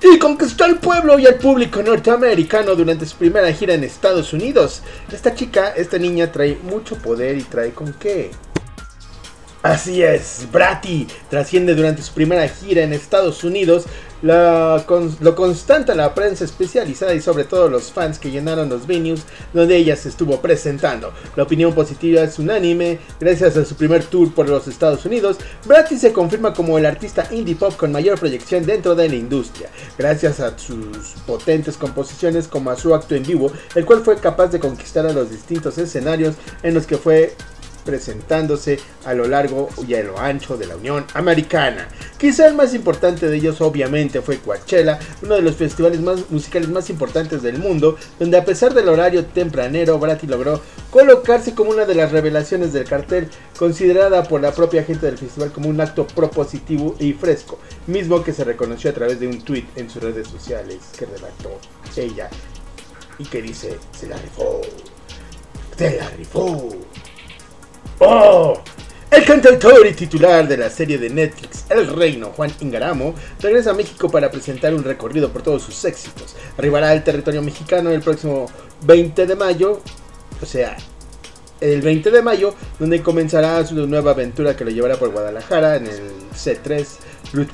Y 0.00 0.18
conquistó 0.18 0.64
al 0.64 0.78
pueblo 0.78 1.18
y 1.18 1.26
al 1.26 1.34
público 1.34 1.82
norteamericano 1.82 2.74
durante 2.74 3.04
su 3.04 3.18
primera 3.18 3.52
gira 3.52 3.74
en 3.74 3.84
Estados 3.84 4.32
Unidos. 4.32 4.80
Esta 5.12 5.34
chica, 5.34 5.74
esta 5.76 5.98
niña 5.98 6.32
trae 6.32 6.58
mucho 6.62 6.96
poder 6.96 7.36
y 7.36 7.42
trae 7.42 7.72
con 7.72 7.92
qué. 7.92 8.30
Así 9.62 10.02
es, 10.02 10.48
Bratty 10.50 11.06
trasciende 11.28 11.74
durante 11.74 12.00
su 12.00 12.14
primera 12.14 12.48
gira 12.48 12.80
en 12.80 12.94
Estados 12.94 13.44
Unidos 13.44 13.84
la 14.22 14.84
lo 15.20 15.34
constante 15.34 15.94
la 15.94 16.14
prensa 16.14 16.44
especializada 16.44 17.14
y 17.14 17.20
sobre 17.20 17.44
todo 17.44 17.68
los 17.68 17.92
fans 17.92 18.18
que 18.18 18.30
llenaron 18.30 18.68
los 18.68 18.86
venues 18.86 19.24
donde 19.52 19.76
ella 19.76 19.96
se 19.96 20.08
estuvo 20.08 20.40
presentando. 20.40 21.12
La 21.36 21.42
opinión 21.42 21.74
positiva 21.74 22.22
es 22.22 22.38
unánime. 22.38 23.00
Gracias 23.20 23.56
a 23.56 23.64
su 23.64 23.74
primer 23.74 24.04
tour 24.04 24.32
por 24.32 24.48
los 24.48 24.68
Estados 24.68 25.04
Unidos, 25.04 25.38
Bratty 25.66 25.98
se 25.98 26.12
confirma 26.12 26.54
como 26.54 26.78
el 26.78 26.86
artista 26.86 27.26
indie 27.30 27.56
pop 27.56 27.76
con 27.76 27.92
mayor 27.92 28.18
proyección 28.18 28.64
dentro 28.64 28.94
de 28.94 29.08
la 29.08 29.16
industria. 29.16 29.68
Gracias 29.98 30.40
a 30.40 30.56
sus 30.56 31.14
potentes 31.26 31.76
composiciones 31.76 32.46
como 32.48 32.70
a 32.70 32.76
su 32.76 32.94
acto 32.94 33.14
en 33.14 33.24
vivo, 33.24 33.52
el 33.74 33.84
cual 33.84 34.02
fue 34.02 34.16
capaz 34.16 34.48
de 34.48 34.60
conquistar 34.60 35.06
a 35.06 35.12
los 35.12 35.30
distintos 35.30 35.78
escenarios 35.78 36.36
en 36.62 36.74
los 36.74 36.86
que 36.86 36.96
fue 36.96 37.34
presentándose 37.84 38.78
a 39.04 39.14
lo 39.14 39.26
largo 39.26 39.68
y 39.86 39.94
a 39.94 40.02
lo 40.02 40.18
ancho 40.18 40.56
de 40.56 40.66
la 40.66 40.76
Unión 40.76 41.04
Americana. 41.14 41.88
Quizá 42.18 42.46
el 42.46 42.54
más 42.54 42.74
importante 42.74 43.28
de 43.28 43.36
ellos 43.36 43.60
obviamente 43.60 44.22
fue 44.22 44.38
Coachella, 44.38 44.98
uno 45.22 45.34
de 45.34 45.42
los 45.42 45.56
festivales 45.56 46.00
musicales 46.30 46.68
más 46.68 46.90
importantes 46.90 47.42
del 47.42 47.58
mundo, 47.58 47.96
donde 48.18 48.38
a 48.38 48.44
pesar 48.44 48.74
del 48.74 48.88
horario 48.88 49.24
tempranero, 49.26 49.98
Bratty 49.98 50.26
logró 50.26 50.60
colocarse 50.90 51.54
como 51.54 51.70
una 51.70 51.84
de 51.84 51.94
las 51.94 52.12
revelaciones 52.12 52.72
del 52.72 52.84
cartel, 52.84 53.28
considerada 53.58 54.22
por 54.24 54.40
la 54.40 54.52
propia 54.52 54.84
gente 54.84 55.06
del 55.06 55.18
festival 55.18 55.52
como 55.52 55.68
un 55.68 55.80
acto 55.80 56.06
propositivo 56.06 56.94
y 56.98 57.12
fresco, 57.12 57.58
mismo 57.86 58.22
que 58.22 58.32
se 58.32 58.44
reconoció 58.44 58.90
a 58.90 58.94
través 58.94 59.18
de 59.18 59.26
un 59.26 59.42
tweet 59.42 59.66
en 59.76 59.88
sus 59.88 60.02
redes 60.02 60.28
sociales 60.28 60.78
que 60.98 61.06
redactó 61.06 61.50
ella 61.96 62.28
y 63.18 63.24
que 63.24 63.42
dice, 63.42 63.78
se 63.92 64.08
la 64.08 64.16
rifó, 64.16 64.60
se 65.76 65.96
la 65.96 66.08
rifó. 66.10 66.68
¡Oh! 67.98 68.60
El 69.10 69.26
cantautor 69.26 69.86
y 69.86 69.92
titular 69.92 70.48
de 70.48 70.56
la 70.56 70.70
serie 70.70 70.96
de 70.96 71.10
Netflix 71.10 71.66
El 71.68 71.86
Reino, 71.86 72.30
Juan 72.30 72.50
Ingaramo, 72.60 73.14
regresa 73.40 73.72
a 73.72 73.74
México 73.74 74.10
para 74.10 74.30
presentar 74.30 74.74
un 74.74 74.82
recorrido 74.82 75.30
por 75.30 75.42
todos 75.42 75.62
sus 75.62 75.84
éxitos. 75.84 76.34
Arribará 76.56 76.90
al 76.90 77.04
territorio 77.04 77.42
mexicano 77.42 77.90
el 77.90 78.00
próximo 78.00 78.46
20 78.84 79.26
de 79.26 79.36
mayo, 79.36 79.80
o 80.40 80.46
sea, 80.46 80.78
el 81.60 81.82
20 81.82 82.10
de 82.10 82.22
mayo, 82.22 82.54
donde 82.78 83.02
comenzará 83.02 83.64
su 83.66 83.74
nueva 83.86 84.12
aventura 84.12 84.56
que 84.56 84.64
lo 84.64 84.70
llevará 84.70 84.96
por 84.96 85.10
Guadalajara 85.10 85.76
en 85.76 85.86
el 85.86 86.00
C3 86.34 86.86
Root 87.34 87.50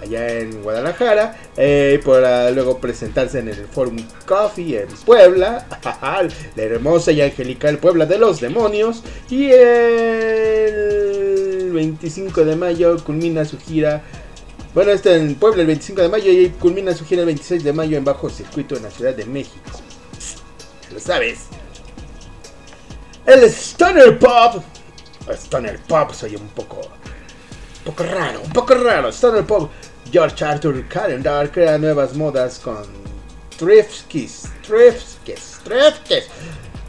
allá 0.00 0.38
en 0.38 0.62
Guadalajara, 0.62 1.36
eh, 1.56 2.00
para 2.04 2.50
luego 2.50 2.78
presentarse 2.78 3.38
en 3.38 3.48
el 3.48 3.66
Forum 3.66 3.98
Coffee 4.26 4.80
en 4.82 4.88
Puebla, 5.04 5.66
la 6.56 6.62
hermosa 6.62 7.12
y 7.12 7.20
angelical 7.22 7.78
Puebla 7.78 8.06
de 8.06 8.18
los 8.18 8.40
Demonios, 8.40 9.02
y 9.30 9.50
el 9.50 10.88
25 11.72 12.44
de 12.44 12.56
mayo 12.56 13.02
culmina 13.04 13.44
su 13.44 13.58
gira. 13.58 14.02
Bueno, 14.74 14.90
está 14.92 15.14
en 15.14 15.34
Puebla 15.34 15.62
el 15.62 15.66
25 15.66 16.02
de 16.02 16.08
mayo 16.08 16.30
y 16.32 16.50
culmina 16.50 16.94
su 16.94 17.04
gira 17.04 17.20
el 17.22 17.26
26 17.26 17.64
de 17.64 17.72
mayo 17.72 17.96
en 17.96 18.04
Bajo 18.04 18.28
Circuito 18.30 18.76
en 18.76 18.82
la 18.84 18.90
Ciudad 18.90 19.14
de 19.14 19.24
México. 19.24 19.80
Lo 20.92 21.00
sabes. 21.00 21.46
El 23.26 23.44
Stoner 23.44 24.18
Pop. 24.18 24.62
Stoner 25.30 25.78
Pop 25.80 26.12
soy 26.12 26.36
un 26.36 26.48
poco 26.48 26.80
un 26.80 27.84
poco 27.84 28.02
raro, 28.04 28.40
un 28.42 28.50
poco 28.50 28.74
raro. 28.74 29.08
Stoner 29.10 29.44
Pop. 29.44 29.70
George 30.10 30.42
Arthur 30.42 30.88
Calendar 30.88 31.50
crea 31.50 31.76
nuevas 31.76 32.14
modas 32.14 32.58
con 32.58 32.82
Thriftkis. 33.58 34.48
Thriftkis. 34.62 35.60
Thriftkis. 35.64 36.28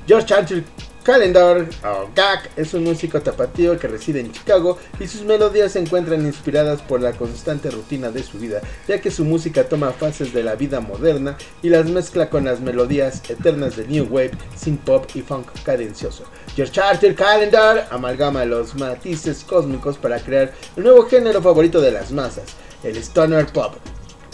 George 0.07 0.33
Arthur 0.33 0.63
Calendar, 1.03 1.67
o 1.83 2.09
Gak, 2.15 2.51
es 2.55 2.73
un 2.73 2.83
músico 2.83 3.19
tapatío 3.21 3.77
que 3.77 3.87
reside 3.87 4.19
en 4.21 4.31
Chicago 4.31 4.77
y 4.99 5.07
sus 5.07 5.23
melodías 5.23 5.71
se 5.73 5.79
encuentran 5.79 6.25
inspiradas 6.25 6.81
por 6.81 7.01
la 7.01 7.13
constante 7.13 7.71
rutina 7.71 8.09
de 8.11 8.23
su 8.23 8.37
vida, 8.37 8.61
ya 8.87 9.01
que 9.01 9.11
su 9.11 9.25
música 9.25 9.63
toma 9.63 9.91
fases 9.91 10.33
de 10.33 10.43
la 10.43 10.55
vida 10.55 10.79
moderna 10.79 11.37
y 11.61 11.69
las 11.69 11.87
mezcla 11.87 12.29
con 12.29 12.45
las 12.45 12.61
melodías 12.61 13.21
eternas 13.29 13.75
de 13.75 13.87
New 13.87 14.05
Wave, 14.05 14.37
synth 14.55 14.81
pop 14.81 15.05
y 15.15 15.21
funk 15.21 15.47
cadencioso. 15.63 16.23
George 16.55 16.79
Arthur 16.79 17.15
Calendar 17.15 17.87
amalgama 17.91 18.45
los 18.45 18.75
matices 18.75 19.43
cósmicos 19.43 19.97
para 19.97 20.19
crear 20.19 20.53
el 20.77 20.83
nuevo 20.83 21.07
género 21.07 21.41
favorito 21.41 21.81
de 21.81 21.91
las 21.91 22.11
masas, 22.11 22.55
el 22.83 22.97
stoner 22.97 23.47
pop. 23.47 23.75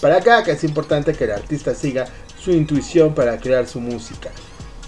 Para 0.01 0.19
Gak 0.19 0.47
es 0.49 0.63
importante 0.63 1.13
que 1.13 1.23
el 1.23 1.31
artista 1.31 1.73
siga 1.73 2.05
su 2.39 2.51
intuición 2.51 3.13
para 3.13 3.39
crear 3.39 3.67
su 3.67 3.79
música. 3.79 4.31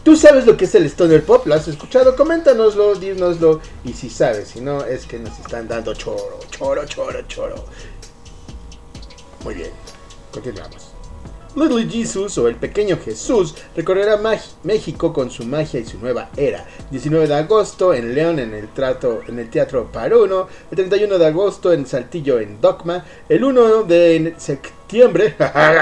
¿Tú 0.04 0.16
sabes 0.16 0.46
lo 0.46 0.56
que 0.56 0.66
es 0.66 0.76
el 0.76 0.86
stoner 0.86 1.26
pop? 1.26 1.46
¿Lo 1.48 1.56
has 1.56 1.68
escuchado? 1.68 2.16
Coméntanoslo, 2.16 2.96
dínoslo. 2.96 3.60
Y 3.84 3.94
si 3.94 4.10
sabes, 4.10 4.50
si 4.50 4.62
no, 4.62 4.84
es 4.86 5.06
que 5.06 5.20
nos 5.20 5.38
están 5.40 5.68
dando 5.68 5.94
choro, 5.94 6.40
choro, 6.50 6.86
choro, 6.86 7.22
choro. 7.28 7.66
Muy 9.44 9.56
bien, 9.56 9.72
continuamos. 10.32 10.87
Little 11.58 11.90
Jesus 11.90 12.38
o 12.38 12.48
el 12.48 12.56
pequeño 12.56 13.00
Jesús 13.04 13.56
recorrerá 13.76 14.20
México 14.62 15.12
con 15.12 15.32
su 15.32 15.44
magia 15.44 15.80
y 15.80 15.86
su 15.86 15.98
nueva 15.98 16.30
era. 16.38 16.64
19 16.92 17.28
de 17.28 17.34
agosto 17.34 17.96
en 17.96 18.14
León 18.14 18.38
en 18.38 18.54
el, 18.54 18.68
trato, 18.68 19.22
en 19.28 19.40
el 19.40 19.50
Teatro 19.50 19.92
Paruno, 19.92 20.48
el 20.70 20.76
31 20.76 21.18
de 21.18 21.26
agosto 21.26 21.74
en 21.74 21.88
Saltillo 21.88 22.40
en 22.40 22.62
Dogma, 22.62 23.04
el 23.28 23.44
1 23.44 23.84
de 23.86 24.36
septiembre, 24.38 25.36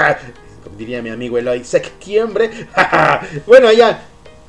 diría 0.78 1.02
mi 1.02 1.10
amigo 1.10 1.36
Eloy, 1.36 1.62
septiembre, 1.62 2.50
bueno 3.46 3.68
allá. 3.68 4.02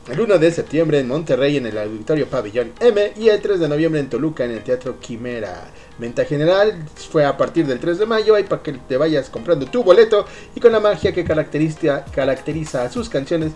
El 0.10 0.22
1 0.22 0.38
de 0.38 0.52
septiembre 0.54 1.00
en 1.00 1.10
Monterrey 1.10 1.58
en 1.58 1.66
el 1.66 1.78
Auditorio 1.78 2.28
Pabellón 2.28 2.72
M. 2.80 3.12
Y 3.18 3.28
el 3.28 3.42
3 3.42 3.60
de 3.60 3.68
noviembre 3.68 4.00
en 4.00 4.10
Toluca 4.10 4.46
en 4.46 4.52
el 4.52 4.64
Teatro 4.64 5.02
Quimera. 5.02 5.70
Venta 6.00 6.26
general 6.26 6.78
fue 7.12 7.26
a 7.26 7.38
partir 7.38 7.66
del 7.66 7.80
3 7.80 8.00
de 8.00 8.06
mayo, 8.06 8.36
ahí 8.36 8.44
para 8.44 8.62
que 8.62 8.74
te 8.74 8.98
vayas 8.98 9.30
comprando 9.30 9.66
tu 9.66 9.84
boleto 9.84 10.26
y 10.56 10.60
con 10.60 10.72
la 10.72 10.80
magia 10.80 11.12
que 11.12 11.24
caracteriza, 11.24 12.06
caracteriza 12.06 12.84
a 12.84 12.92
sus 12.92 13.10
canciones 13.10 13.54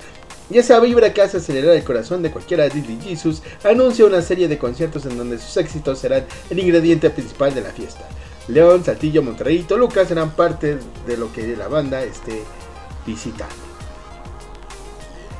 y 0.51 0.57
esa 0.57 0.79
vibra 0.81 1.13
que 1.13 1.21
hace 1.21 1.37
acelerar 1.37 1.75
el 1.75 1.83
corazón 1.83 2.21
de 2.21 2.29
cualquiera 2.29 2.67
Disney 2.67 2.99
Jesus, 3.01 3.41
anuncia 3.63 4.05
una 4.05 4.21
serie 4.21 4.49
de 4.49 4.57
conciertos 4.57 5.05
en 5.05 5.17
donde 5.17 5.37
sus 5.37 5.55
éxitos 5.55 5.99
serán 5.99 6.25
el 6.49 6.59
ingrediente 6.59 7.09
principal 7.09 7.53
de 7.55 7.61
la 7.61 7.69
fiesta. 7.69 8.05
León, 8.49 8.83
Saltillo, 8.83 9.23
Monterrey 9.23 9.65
y 9.65 10.05
serán 10.05 10.31
parte 10.31 10.77
de 11.07 11.17
lo 11.17 11.31
que 11.31 11.55
la 11.55 11.69
banda 11.69 12.03
esté 12.03 12.43
visitando. 13.05 13.55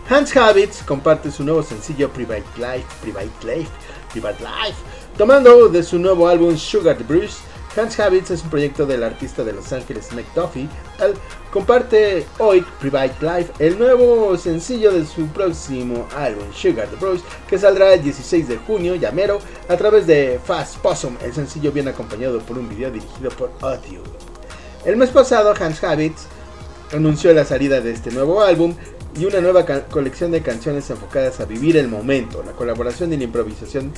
Hans 0.09 0.35
Habits 0.35 0.83
comparte 0.83 1.29
su 1.29 1.43
nuevo 1.43 1.61
sencillo 1.63 2.09
Private 2.09 2.43
Life, 2.55 2.85
Private 3.01 3.29
Life, 3.43 3.71
Private 4.13 4.43
Life, 4.43 4.77
tomando 5.21 5.69
de 5.69 5.83
su 5.83 5.99
nuevo 5.99 6.27
álbum 6.27 6.57
Sugar 6.57 6.97
the 6.97 7.03
Bruce. 7.03 7.43
Hans 7.77 7.99
Habits 7.99 8.31
es 8.31 8.41
un 8.41 8.49
proyecto 8.49 8.87
del 8.87 9.03
artista 9.03 9.43
de 9.43 9.53
Los 9.53 9.71
Ángeles 9.71 10.11
McDuffie. 10.13 10.67
Él 10.99 11.13
comparte 11.53 12.25
hoy 12.39 12.65
Private 12.79 13.17
Life, 13.21 13.53
el 13.59 13.77
nuevo 13.77 14.35
sencillo 14.35 14.91
de 14.91 15.05
su 15.05 15.27
próximo 15.27 16.07
álbum 16.15 16.51
Sugar 16.51 16.87
the 16.87 16.95
Bruce, 16.95 17.23
que 17.47 17.59
saldrá 17.59 17.93
el 17.93 18.01
16 18.01 18.47
de 18.47 18.57
junio, 18.57 18.95
llamero, 18.95 19.37
a 19.69 19.77
través 19.77 20.07
de 20.07 20.39
Fast 20.43 20.77
Possum. 20.77 21.15
El 21.23 21.35
sencillo 21.35 21.71
viene 21.71 21.91
acompañado 21.91 22.39
por 22.39 22.57
un 22.57 22.67
video 22.67 22.89
dirigido 22.89 23.29
por 23.29 23.51
Audio. 23.61 24.01
El 24.85 24.97
mes 24.97 25.11
pasado, 25.11 25.53
Hans 25.53 25.83
Habits 25.83 26.25
anunció 26.93 27.31
la 27.31 27.45
salida 27.45 27.79
de 27.79 27.91
este 27.91 28.09
nuevo 28.09 28.41
álbum 28.41 28.73
y 29.15 29.25
una 29.25 29.39
nueva 29.39 29.67
colección 29.91 30.31
de 30.31 30.41
canciones 30.41 30.89
enfocadas 30.89 31.39
a 31.39 31.45
vivir 31.45 31.77
el 31.77 31.89
momento. 31.89 32.41
La 32.43 32.53
colaboración 32.53 33.13
y 33.13 33.17
la 33.17 33.25
improvisación 33.25 33.93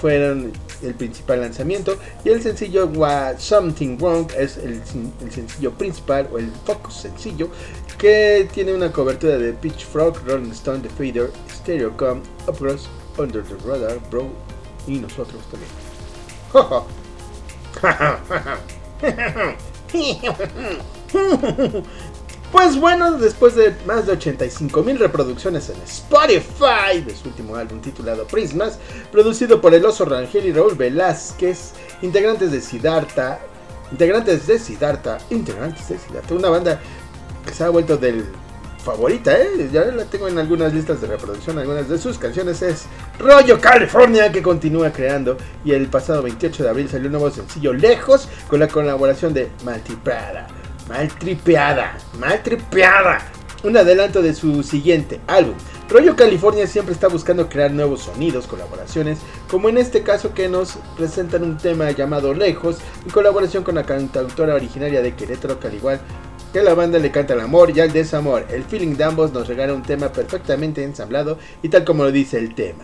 fueron 0.00 0.52
el 0.82 0.94
principal 0.94 1.40
lanzamiento 1.40 1.96
y 2.24 2.30
el 2.30 2.42
sencillo 2.42 2.86
What 2.86 3.38
Something 3.38 3.98
Wrong 3.98 4.30
es 4.36 4.56
el, 4.56 4.82
el, 5.22 5.30
sencillo 5.30 5.72
principal 5.72 6.28
o 6.32 6.38
el 6.38 6.50
focus 6.64 6.94
sencillo 7.02 7.48
que 7.98 8.48
tiene 8.52 8.72
una 8.72 8.90
cobertura 8.90 9.36
de 9.36 9.52
Pitch 9.52 9.84
Frog, 9.84 10.16
Rolling 10.26 10.52
Stone, 10.52 10.80
The 10.80 10.88
Fader, 10.88 11.30
Stereocom, 11.50 12.22
Upros, 12.48 12.88
Under 13.18 13.42
the 13.42 13.56
Radar, 13.66 13.98
Bro 14.10 14.30
y 14.86 14.98
nosotros 14.98 15.42
también. 15.50 15.70
Pues 22.52 22.80
bueno, 22.80 23.12
después 23.12 23.54
de 23.54 23.74
más 23.86 24.06
de 24.06 24.12
85 24.12 24.82
mil 24.82 24.98
reproducciones 24.98 25.68
en 25.68 25.80
Spotify 25.82 27.00
de 27.06 27.14
su 27.14 27.28
último 27.28 27.54
álbum 27.54 27.80
titulado 27.80 28.26
Prismas, 28.26 28.78
producido 29.12 29.60
por 29.60 29.72
el 29.72 29.84
oso 29.84 30.04
Rangel 30.04 30.46
y 30.46 30.52
Raúl 30.52 30.74
Velázquez, 30.74 31.72
integrantes 32.02 32.50
de 32.50 32.60
Siddhartha, 32.60 33.38
integrantes 33.92 34.48
de 34.48 34.58
Siddhartha, 34.58 35.18
integrantes 35.30 35.88
de 35.88 35.98
Siddhartha, 35.98 36.34
una 36.34 36.48
banda 36.48 36.80
que 37.46 37.54
se 37.54 37.62
ha 37.62 37.68
vuelto 37.68 37.96
del 37.96 38.24
favorita, 38.84 39.38
¿eh? 39.38 39.68
ya 39.72 39.84
la 39.84 40.04
tengo 40.06 40.26
en 40.26 40.38
algunas 40.38 40.72
listas 40.72 41.00
de 41.00 41.06
reproducción, 41.06 41.58
algunas 41.58 41.88
de 41.88 41.98
sus 41.98 42.18
canciones 42.18 42.62
es 42.62 42.86
Rollo 43.18 43.60
California 43.60 44.32
que 44.32 44.42
continúa 44.42 44.90
creando 44.90 45.36
y 45.64 45.72
el 45.72 45.86
pasado 45.88 46.22
28 46.22 46.64
de 46.64 46.68
abril 46.70 46.88
salió 46.88 47.06
un 47.06 47.12
nuevo 47.12 47.30
sencillo 47.30 47.72
Lejos 47.74 48.28
con 48.48 48.58
la 48.58 48.68
colaboración 48.68 49.34
de 49.34 49.50
Malti 49.64 49.94
Prada. 49.96 50.48
Maltripeada, 50.90 51.96
maltripeada. 52.18 53.20
Un 53.62 53.76
adelanto 53.76 54.22
de 54.22 54.34
su 54.34 54.64
siguiente 54.64 55.20
álbum. 55.28 55.54
Rollo 55.88 56.16
California 56.16 56.66
siempre 56.66 56.92
está 56.92 57.06
buscando 57.06 57.48
crear 57.48 57.70
nuevos 57.70 58.00
sonidos, 58.02 58.48
colaboraciones, 58.48 59.20
como 59.48 59.68
en 59.68 59.78
este 59.78 60.02
caso 60.02 60.34
que 60.34 60.48
nos 60.48 60.78
presentan 60.96 61.44
un 61.44 61.58
tema 61.58 61.92
llamado 61.92 62.34
Lejos, 62.34 62.78
en 63.04 63.10
colaboración 63.12 63.62
con 63.62 63.76
la 63.76 63.86
cantautora 63.86 64.56
originaria 64.56 65.00
de 65.00 65.14
Querétaro, 65.14 65.60
que 65.60 65.68
al 65.68 65.74
igual 65.74 66.00
que 66.52 66.60
la 66.60 66.74
banda 66.74 66.98
le 66.98 67.12
canta 67.12 67.34
el 67.34 67.40
amor 67.40 67.70
y 67.70 67.78
al 67.78 67.92
desamor. 67.92 68.44
El 68.50 68.64
feeling 68.64 68.96
de 68.96 69.04
ambos 69.04 69.32
nos 69.32 69.46
regala 69.46 69.72
un 69.74 69.84
tema 69.84 70.08
perfectamente 70.08 70.82
ensamblado 70.82 71.38
y 71.62 71.68
tal 71.68 71.84
como 71.84 72.02
lo 72.02 72.10
dice 72.10 72.36
el 72.36 72.56
tema. 72.56 72.82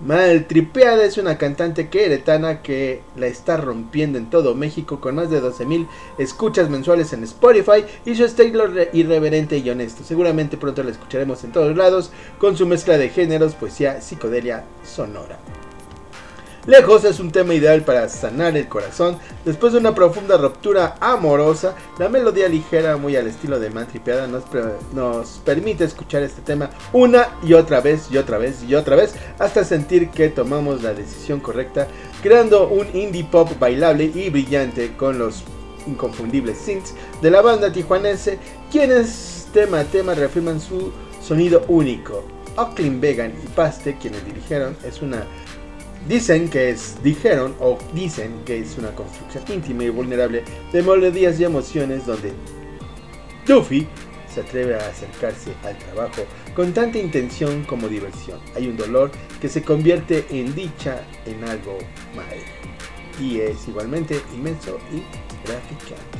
Maltripeada 0.00 1.04
es 1.04 1.16
una 1.16 1.38
cantante 1.38 1.88
queretana 1.88 2.60
que 2.60 3.00
la 3.16 3.28
está 3.28 3.56
rompiendo 3.56 4.18
en 4.18 4.28
todo 4.28 4.54
México 4.54 5.00
con 5.00 5.14
más 5.14 5.30
de 5.30 5.42
12.000 5.42 5.86
escuchas 6.18 6.68
mensuales 6.68 7.14
en 7.14 7.24
Spotify 7.24 7.84
y 8.04 8.14
su 8.14 8.26
estilo 8.26 8.68
irreverente 8.92 9.56
y 9.56 9.70
honesto. 9.70 10.04
Seguramente 10.04 10.58
pronto 10.58 10.82
la 10.82 10.90
escucharemos 10.90 11.44
en 11.44 11.52
todos 11.52 11.74
lados 11.74 12.10
con 12.38 12.58
su 12.58 12.66
mezcla 12.66 12.98
de 12.98 13.08
géneros, 13.08 13.54
poesía, 13.54 14.02
psicodelia 14.02 14.64
sonora. 14.84 15.38
Lejos 16.66 17.04
es 17.04 17.20
un 17.20 17.30
tema 17.30 17.54
ideal 17.54 17.82
para 17.82 18.08
sanar 18.08 18.56
el 18.56 18.68
corazón. 18.68 19.18
Después 19.44 19.72
de 19.72 19.78
una 19.78 19.94
profunda 19.94 20.36
ruptura 20.36 20.96
amorosa, 21.00 21.76
la 21.96 22.08
melodía 22.08 22.48
ligera, 22.48 22.96
muy 22.96 23.14
al 23.14 23.28
estilo 23.28 23.60
de 23.60 23.70
Mantripeada, 23.70 24.26
nos, 24.26 24.42
nos 24.92 25.40
permite 25.44 25.84
escuchar 25.84 26.24
este 26.24 26.42
tema 26.42 26.70
una 26.92 27.28
y 27.44 27.52
otra 27.52 27.80
vez 27.80 28.08
y 28.10 28.18
otra 28.18 28.38
vez 28.38 28.64
y 28.64 28.74
otra 28.74 28.96
vez 28.96 29.14
hasta 29.38 29.62
sentir 29.62 30.10
que 30.10 30.28
tomamos 30.28 30.82
la 30.82 30.92
decisión 30.92 31.38
correcta, 31.38 31.86
creando 32.20 32.68
un 32.68 32.88
indie 32.96 33.22
pop 33.22 33.48
bailable 33.60 34.10
y 34.12 34.28
brillante 34.30 34.96
con 34.96 35.20
los 35.20 35.44
inconfundibles 35.86 36.58
synths 36.58 36.94
de 37.22 37.30
la 37.30 37.42
banda 37.42 37.70
tijuanense, 37.70 38.40
quienes 38.72 39.46
tema 39.52 39.78
a 39.80 39.84
tema 39.84 40.14
reafirman 40.14 40.60
su 40.60 40.90
sonido 41.22 41.64
único. 41.68 42.24
Oakland 42.56 43.00
Vegan 43.00 43.34
y 43.44 43.46
Paste, 43.48 43.96
quienes 44.00 44.24
dirigieron, 44.24 44.76
es 44.82 45.02
una 45.02 45.26
Dicen 46.08 46.48
que 46.48 46.70
es, 46.70 47.02
dijeron 47.02 47.56
o 47.58 47.78
dicen 47.92 48.42
que 48.44 48.60
es 48.60 48.78
una 48.78 48.90
construcción 48.90 49.44
íntima 49.48 49.84
y 49.84 49.88
vulnerable 49.88 50.44
de 50.72 50.82
melodías 50.82 51.40
y 51.40 51.44
emociones 51.44 52.06
donde 52.06 52.32
Duffy 53.44 53.88
se 54.32 54.42
atreve 54.42 54.76
a 54.76 54.86
acercarse 54.86 55.52
al 55.64 55.76
trabajo 55.78 56.22
con 56.54 56.72
tanta 56.72 56.98
intención 56.98 57.64
como 57.64 57.88
diversión. 57.88 58.38
Hay 58.54 58.68
un 58.68 58.76
dolor 58.76 59.10
que 59.40 59.48
se 59.48 59.62
convierte 59.62 60.26
en 60.30 60.54
dicha 60.54 61.00
en 61.24 61.42
algo 61.42 61.78
mal 62.14 62.26
y 63.20 63.40
es 63.40 63.66
igualmente 63.66 64.20
inmenso 64.34 64.78
y 64.92 65.02
graficante. 65.46 66.18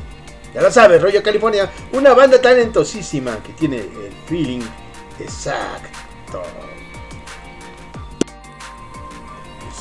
Ya 0.53 0.61
lo 0.63 0.71
sabes, 0.71 1.01
Rollo 1.01 1.21
California, 1.23 1.71
una 1.93 2.13
banda 2.13 2.41
talentosísima 2.41 3.41
que 3.43 3.53
tiene 3.53 3.77
el 3.77 4.11
feeling 4.27 4.61
exacto. 5.19 6.41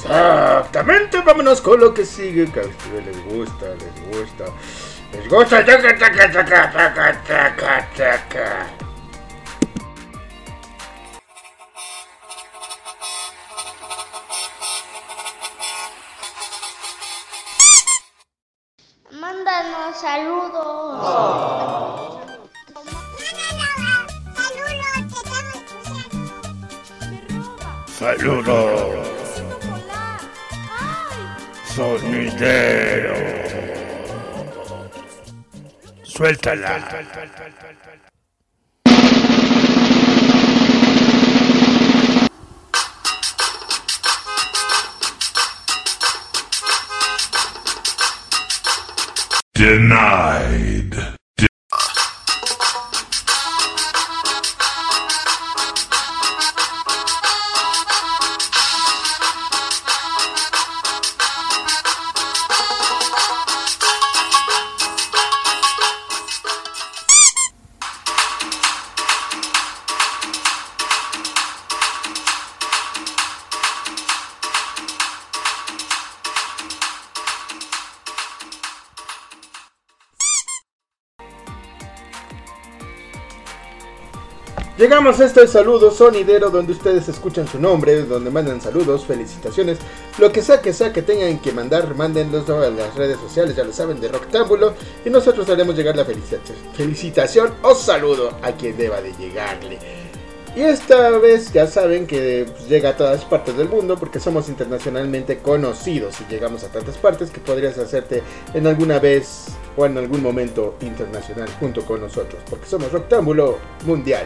Exactamente, 0.09 1.21
vámonos 1.21 1.61
con 1.61 1.81
lo 1.81 1.92
que 1.92 2.05
sigue, 2.05 2.51
que 2.53 2.61
a 2.61 2.62
ustedes 2.62 3.07
les 3.07 3.25
gusta, 3.25 3.66
les 3.75 4.16
gusta. 4.16 4.45
Les 5.12 5.29
gusta, 5.29 5.64
taca, 5.64 5.99
taca, 5.99 6.31
taca, 6.31 6.73
taca, 6.73 7.23
taca, 7.25 7.88
taca. 7.97 8.66
Mándanos 19.11 19.97
saludos. 20.01 21.37
Saludos. 27.99 29.15
Sonidero. 31.76 33.12
Suéltala. 36.04 36.80
Denied. 49.52 51.06
A 84.96 85.11
este 85.11 85.46
saludo 85.46 85.90
sonidero 85.90 86.48
donde 86.48 86.72
ustedes 86.72 87.06
escuchan 87.06 87.46
su 87.46 87.61
nombre, 87.61 88.02
donde 88.04 88.30
mandan 88.30 88.62
saludos, 88.62 89.04
felicitaciones, 89.04 89.76
lo 90.18 90.32
que 90.32 90.40
sea 90.40 90.62
que 90.62 90.72
sea 90.72 90.90
que 90.90 91.02
tengan 91.02 91.38
que 91.38 91.52
mandar, 91.52 91.94
mándenlos 91.94 92.48
a 92.48 92.70
las 92.70 92.94
redes 92.94 93.18
sociales, 93.20 93.54
ya 93.54 93.62
lo 93.62 93.74
saben, 93.74 94.00
de 94.00 94.09
Roctámbulo, 94.09 94.72
y 95.04 95.11
nosotros 95.11 95.50
haremos 95.50 95.76
llegar 95.76 95.96
la 95.96 96.04
felicitación, 96.06 96.56
felicitación 96.72 97.52
o 97.62 97.74
saludo 97.74 98.38
a 98.42 98.52
quien 98.52 98.74
deba 98.78 99.02
de 99.02 99.12
llegarle. 99.12 99.78
Y 100.56 100.62
esta 100.62 101.11
vez 101.11 101.52
ya 101.52 101.66
saben 101.66 102.06
que 102.06 102.46
pues, 102.50 102.66
llega 102.66 102.88
a 102.88 102.96
todas 102.96 103.22
partes 103.26 103.54
del 103.59 103.68
mundo 103.68 103.98
porque 103.98 104.18
somos 104.18 104.48
internacionalmente 104.48 105.40
conocidos 105.40 106.16
y 106.22 106.32
llegamos 106.32 106.64
a 106.64 106.68
tantas 106.68 106.96
partes 106.96 107.30
que 107.30 107.40
podrías 107.40 107.76
hacerte 107.76 108.22
en 108.54 108.66
alguna 108.66 108.98
vez 108.98 109.48
o 109.76 109.85
en 109.85 109.98
algún 109.98 110.22
momento 110.22 110.74
internacional 110.80 111.50
junto 111.61 111.85
con 111.85 112.00
nosotros 112.00 112.40
porque 112.48 112.64
somos 112.64 112.90
Roctámbulo 112.90 113.59
Mundial. 113.85 114.24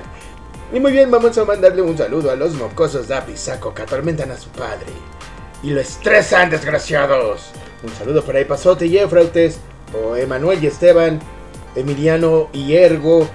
Y 0.72 0.78
muy 0.78 0.92
bien, 0.92 1.10
vamos 1.10 1.36
a 1.36 1.44
mandarle 1.44 1.82
un 1.82 1.98
saludo 1.98 2.30
a 2.30 2.36
los 2.36 2.54
mocosos 2.54 3.08
de 3.08 3.16
Apisaco 3.16 3.74
que 3.74 3.82
atormentan 3.82 4.30
a 4.30 4.36
su 4.36 4.50
padre. 4.50 4.86
Y 5.64 5.70
lo 5.70 5.80
estresan, 5.80 6.48
desgraciados. 6.48 7.50
Un 7.82 7.90
saludo 7.90 8.24
para 8.24 8.38
Epazote 8.38 8.86
y 8.86 8.96
Efrautes, 8.96 9.58
o 9.92 10.14
Emanuel 10.14 10.62
y 10.62 10.68
Esteban, 10.68 11.18
Emiliano 11.74 12.50
y 12.52 12.74
Ergo, 12.74 13.28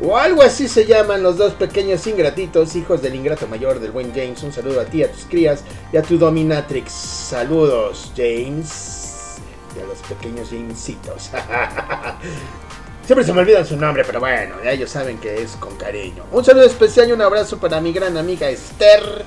o 0.00 0.16
algo 0.16 0.42
así 0.42 0.68
se 0.68 0.86
llaman 0.86 1.24
los 1.24 1.38
dos 1.38 1.54
pequeños 1.54 2.06
ingratitos, 2.06 2.76
hijos 2.76 3.02
del 3.02 3.16
ingrato 3.16 3.48
mayor 3.48 3.80
del 3.80 3.90
buen 3.90 4.14
James. 4.14 4.42
Un 4.44 4.52
saludo 4.52 4.80
a 4.80 4.84
ti, 4.84 5.02
a 5.02 5.10
tus 5.10 5.24
crías 5.24 5.64
y 5.92 5.96
a 5.96 6.02
tu 6.02 6.18
dominatrix. 6.18 6.92
Saludos, 6.92 8.12
James. 8.16 9.38
Y 9.76 9.80
a 9.80 9.86
los 9.86 9.98
pequeños 10.02 10.50
Jamesitos. 10.50 11.30
Siempre 13.06 13.24
se 13.24 13.32
me 13.32 13.40
olvida 13.42 13.64
su 13.64 13.76
nombre, 13.76 14.02
pero 14.04 14.18
bueno, 14.18 14.56
ya 14.64 14.72
ellos 14.72 14.90
saben 14.90 15.18
que 15.18 15.40
es 15.40 15.52
con 15.52 15.76
cariño. 15.76 16.24
Un 16.32 16.44
saludo 16.44 16.64
especial 16.64 17.08
y 17.08 17.12
un 17.12 17.22
abrazo 17.22 17.56
para 17.56 17.80
mi 17.80 17.92
gran 17.92 18.16
amiga 18.16 18.48
Esther. 18.48 19.24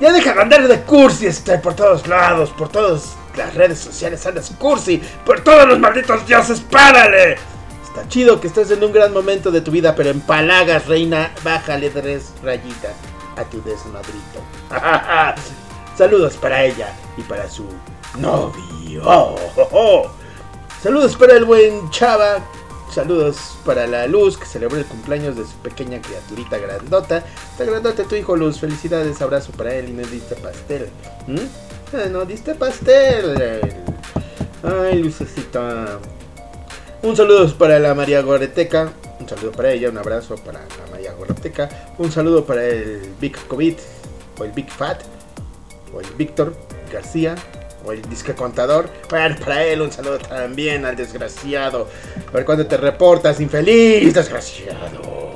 Ya 0.00 0.12
deja 0.12 0.34
de 0.34 0.42
andar 0.42 0.66
de 0.66 0.80
cursi, 0.80 1.28
Esther, 1.28 1.62
por 1.62 1.74
todos 1.74 2.08
lados, 2.08 2.50
por 2.50 2.68
todas 2.68 3.14
las 3.36 3.54
redes 3.54 3.78
sociales 3.78 4.26
andas 4.26 4.52
cursi, 4.58 5.00
por 5.24 5.40
todos 5.44 5.68
los 5.68 5.78
malditos 5.78 6.26
dioses, 6.26 6.58
párale. 6.60 7.36
Está 7.84 8.08
chido 8.08 8.40
que 8.40 8.48
estés 8.48 8.72
en 8.72 8.82
un 8.82 8.92
gran 8.92 9.12
momento 9.12 9.52
de 9.52 9.60
tu 9.60 9.70
vida, 9.70 9.94
pero 9.94 10.10
en 10.10 10.20
palagas, 10.20 10.86
reina, 10.88 11.30
bájale 11.44 11.90
tres 11.90 12.32
rayitas 12.42 12.96
a 13.36 13.44
tu 13.44 13.62
desmadrito. 13.62 14.42
Saludos 15.96 16.36
para 16.38 16.64
ella 16.64 16.92
y 17.16 17.22
para 17.22 17.48
su 17.48 17.68
novio. 18.18 19.36
Saludos 20.82 21.16
para 21.16 21.34
el 21.34 21.44
buen 21.44 21.88
Chava 21.90 22.42
Saludos 22.92 23.36
para 23.64 23.86
la 23.86 24.06
Luz, 24.06 24.38
que 24.38 24.46
celebró 24.46 24.78
el 24.78 24.86
cumpleaños 24.86 25.36
de 25.36 25.44
su 25.44 25.56
pequeña 25.58 26.00
criaturita 26.00 26.58
grandota. 26.58 27.24
Está 27.50 27.64
grandota 27.64 28.04
tu 28.04 28.14
hijo 28.14 28.36
Luz, 28.36 28.60
felicidades, 28.60 29.20
abrazo 29.20 29.52
para 29.52 29.74
él 29.74 29.90
y 29.90 29.92
no 29.92 30.06
diste 30.06 30.34
pastel. 30.36 30.88
¿Mm? 31.26 31.36
Ah, 31.94 32.08
no 32.10 32.24
diste 32.24 32.54
pastel. 32.54 33.60
Ay, 34.62 35.02
Lucecita. 35.02 35.98
Un 37.02 37.16
saludo 37.16 37.52
para 37.56 37.78
la 37.78 37.94
María 37.94 38.22
Goreteca. 38.22 38.92
Un 39.20 39.28
saludo 39.28 39.52
para 39.52 39.72
ella, 39.72 39.90
un 39.90 39.98
abrazo 39.98 40.36
para 40.36 40.60
la 40.60 40.90
María 40.90 41.12
Goreteca. 41.12 41.68
Un 41.98 42.10
saludo 42.10 42.44
para 42.44 42.64
el 42.64 43.12
Big 43.20 43.36
COVID, 43.46 43.74
o 44.38 44.44
el 44.44 44.52
Big 44.52 44.70
Fat, 44.70 45.02
o 45.94 46.00
el 46.00 46.06
Víctor 46.16 46.56
García 46.92 47.36
o 47.86 47.92
el 47.92 48.02
disque 48.02 48.34
contador. 48.34 48.88
Para 49.08 49.64
él 49.64 49.80
un 49.80 49.92
saludo 49.92 50.18
también 50.18 50.84
al 50.84 50.96
desgraciado. 50.96 51.88
A 52.28 52.30
ver 52.32 52.44
cuándo 52.44 52.66
te 52.66 52.76
reportas, 52.76 53.40
infeliz 53.40 54.12
desgraciado. 54.14 55.34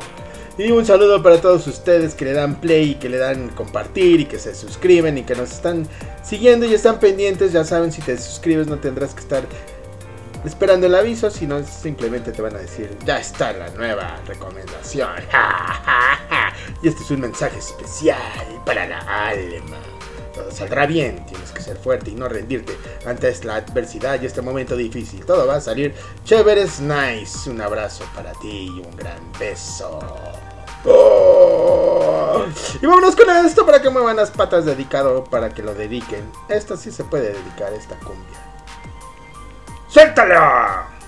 Y 0.58 0.70
un 0.72 0.84
saludo 0.84 1.22
para 1.22 1.40
todos 1.40 1.66
ustedes 1.66 2.14
que 2.14 2.26
le 2.26 2.32
dan 2.32 2.60
play 2.60 2.90
y 2.90 2.94
que 2.96 3.08
le 3.08 3.16
dan 3.16 3.48
compartir 3.50 4.20
y 4.20 4.24
que 4.26 4.38
se 4.38 4.54
suscriben 4.54 5.16
y 5.16 5.22
que 5.22 5.34
nos 5.34 5.52
están 5.52 5.88
siguiendo 6.22 6.66
y 6.66 6.74
están 6.74 6.98
pendientes. 6.98 7.52
Ya 7.52 7.64
saben, 7.64 7.90
si 7.92 8.02
te 8.02 8.18
suscribes 8.18 8.66
no 8.66 8.78
tendrás 8.78 9.14
que 9.14 9.20
estar 9.20 9.42
esperando 10.44 10.86
el 10.86 10.94
aviso, 10.94 11.30
sino 11.30 11.62
simplemente 11.64 12.32
te 12.32 12.42
van 12.42 12.56
a 12.56 12.58
decir, 12.58 12.94
ya 13.06 13.18
está 13.18 13.52
la 13.52 13.70
nueva 13.70 14.20
recomendación. 14.26 15.08
y 16.82 16.88
este 16.88 17.02
es 17.02 17.10
un 17.10 17.20
mensaje 17.20 17.58
especial 17.58 18.18
para 18.66 18.86
la 18.86 18.98
alma 18.98 19.99
todo 20.32 20.50
saldrá 20.50 20.86
bien. 20.86 21.24
Tienes 21.26 21.50
que 21.52 21.62
ser 21.62 21.76
fuerte 21.76 22.10
y 22.10 22.14
no 22.14 22.28
rendirte 22.28 22.76
ante 23.06 23.32
la 23.44 23.56
adversidad 23.56 24.20
y 24.20 24.26
este 24.26 24.42
momento 24.42 24.76
difícil. 24.76 25.24
Todo 25.24 25.46
va 25.46 25.56
a 25.56 25.60
salir 25.60 25.94
chévere, 26.24 26.62
es 26.62 26.80
nice. 26.80 27.48
Un 27.48 27.60
abrazo 27.60 28.04
para 28.14 28.32
ti 28.32 28.72
y 28.76 28.80
un 28.80 28.96
gran 28.96 29.20
beso. 29.38 29.98
Oh. 30.84 32.44
Y 32.80 32.86
vámonos 32.86 33.14
con 33.16 33.28
esto 33.30 33.66
para 33.66 33.82
que 33.82 33.90
muevan 33.90 34.16
las 34.16 34.30
patas 34.30 34.64
dedicado 34.64 35.24
para 35.24 35.50
que 35.50 35.62
lo 35.62 35.74
dediquen. 35.74 36.30
Esto 36.48 36.76
sí 36.76 36.90
se 36.90 37.04
puede 37.04 37.32
dedicar, 37.32 37.72
esta 37.72 37.96
cumbia. 37.96 38.38
¡Suéltala! 39.88 40.99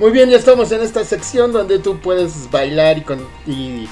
Muy 0.00 0.12
bien, 0.12 0.30
ya 0.30 0.38
estamos 0.38 0.72
en 0.72 0.80
esta 0.80 1.04
sección 1.04 1.52
donde 1.52 1.78
tú 1.78 1.98
puedes 1.98 2.50
bailar 2.50 2.96
y, 2.96 3.02
con, 3.02 3.20
y 3.46 3.86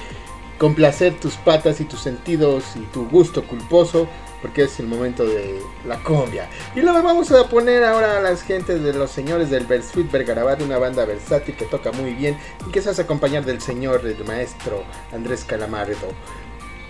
complacer 0.58 1.20
tus 1.20 1.34
patas 1.34 1.82
y 1.82 1.84
tus 1.84 2.00
sentidos 2.00 2.64
y 2.76 2.80
tu 2.92 3.06
gusto 3.10 3.46
culposo, 3.46 4.08
porque 4.40 4.64
es 4.64 4.80
el 4.80 4.86
momento 4.86 5.24
de 5.24 5.60
la 5.86 6.02
cumbia. 6.02 6.48
Y 6.74 6.80
luego 6.80 7.02
vamos 7.02 7.30
a 7.32 7.48
poner 7.48 7.84
ahora 7.84 8.18
a 8.18 8.20
las 8.20 8.42
gentes 8.42 8.82
de 8.82 8.92
los 8.92 9.10
señores 9.10 9.50
del 9.50 9.66
Bersuit 9.66 10.10
Bergarabat, 10.10 10.62
una 10.62 10.78
banda 10.78 11.04
versátil 11.04 11.56
que 11.56 11.64
toca 11.66 11.92
muy 11.92 12.14
bien 12.14 12.38
y 12.66 12.70
que 12.70 12.82
se 12.82 12.90
hace 12.90 13.02
acompañar 13.02 13.44
del 13.44 13.60
señor, 13.60 14.06
el 14.06 14.24
maestro 14.24 14.84
Andrés 15.12 15.44
Calamardo. 15.44 16.08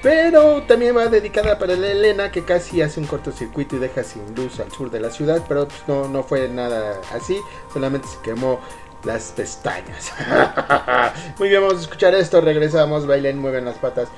Pero 0.02 0.62
también 0.62 0.96
va 0.96 1.06
dedicada 1.06 1.58
para 1.58 1.74
la 1.74 1.88
Elena, 1.88 2.30
que 2.30 2.44
casi 2.44 2.82
hace 2.82 3.00
un 3.00 3.06
cortocircuito 3.06 3.76
y 3.76 3.78
deja 3.80 4.04
sin 4.04 4.32
luz 4.34 4.60
al 4.60 4.70
sur 4.70 4.90
de 4.90 5.00
la 5.00 5.10
ciudad, 5.10 5.44
pero 5.48 5.66
pues, 5.66 5.80
no, 5.88 6.08
no 6.08 6.22
fue 6.22 6.48
nada 6.48 7.00
así, 7.12 7.40
solamente 7.72 8.06
se 8.06 8.18
quemó 8.22 8.60
las 9.02 9.32
pestañas. 9.32 10.12
Muy 11.38 11.48
bien, 11.48 11.62
vamos 11.62 11.78
a 11.78 11.82
escuchar 11.82 12.14
esto, 12.14 12.40
regresamos, 12.40 13.06
bailen, 13.06 13.38
mueven 13.38 13.64
las 13.64 13.78
patas. 13.78 14.08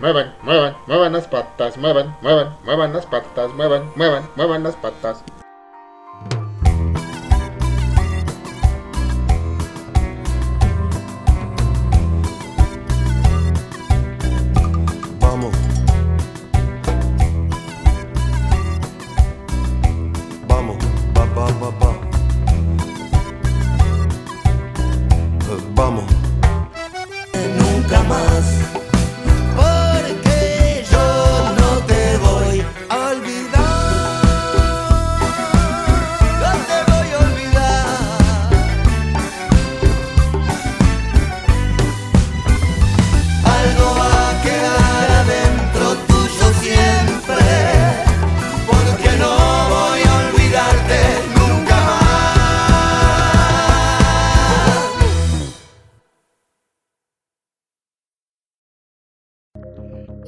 Muevan, 0.00 0.34
muevan, 0.42 0.76
muevan 0.86 1.12
las 1.12 1.28
patas, 1.28 1.78
muevan, 1.78 2.16
muevan, 2.20 2.56
muevan 2.64 2.92
las 2.92 3.06
patas, 3.06 3.52
muevan, 3.54 3.92
muevan, 3.94 4.28
muevan 4.34 4.62
las 4.64 4.74
patas. 4.76 5.22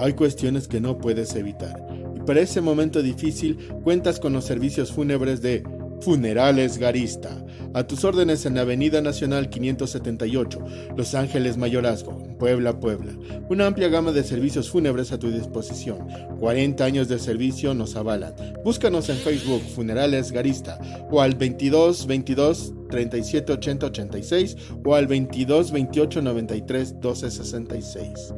Hay 0.07 0.13
cuestiones 0.13 0.69
que 0.69 0.81
no 0.81 0.99
puedes 0.99 1.35
evitar. 1.35 1.85
Y 2.15 2.21
para 2.21 2.41
ese 2.41 2.61
momento 2.61 3.03
difícil 3.03 3.57
cuentas 3.83 4.21
con 4.21 4.33
los 4.33 4.45
servicios 4.45 4.93
fúnebres 4.93 5.43
de 5.43 5.65
Funerales 6.01 6.79
Garista. 6.79 7.45
A 7.75 7.89
tus 7.89 8.05
órdenes 8.05 8.47
en 8.47 8.55
la 8.55 8.61
Avenida 8.61 9.01
Nacional 9.01 9.51
578, 9.51 10.65
Los 10.97 11.17
Ángeles 11.17 11.57
Mayorazgo. 11.57 12.23
Puebla, 12.39 12.79
Puebla. 12.79 13.19
Una 13.49 13.67
amplia 13.67 13.89
gama 13.89 14.13
de 14.13 14.23
servicios 14.23 14.71
fúnebres 14.71 15.11
a 15.11 15.19
tu 15.19 15.29
disposición. 15.33 15.99
40 16.39 16.85
años 16.85 17.09
de 17.09 17.19
servicio 17.19 17.75
nos 17.75 17.97
avalan. 17.97 18.33
Búscanos 18.65 19.09
en 19.09 19.17
Facebook 19.17 19.63
Funerales 19.75 20.31
Garista 20.31 20.79
o 21.11 21.21
al 21.21 21.35
22 21.35 22.07
22 22.07 22.75
37 22.91 23.53
80 23.55 23.87
86 23.87 24.57
o 24.85 24.95
al 24.95 25.09
22 25.09 25.73
28 25.73 26.23
93 26.23 27.01
12 27.01 27.31
66. 27.33 28.35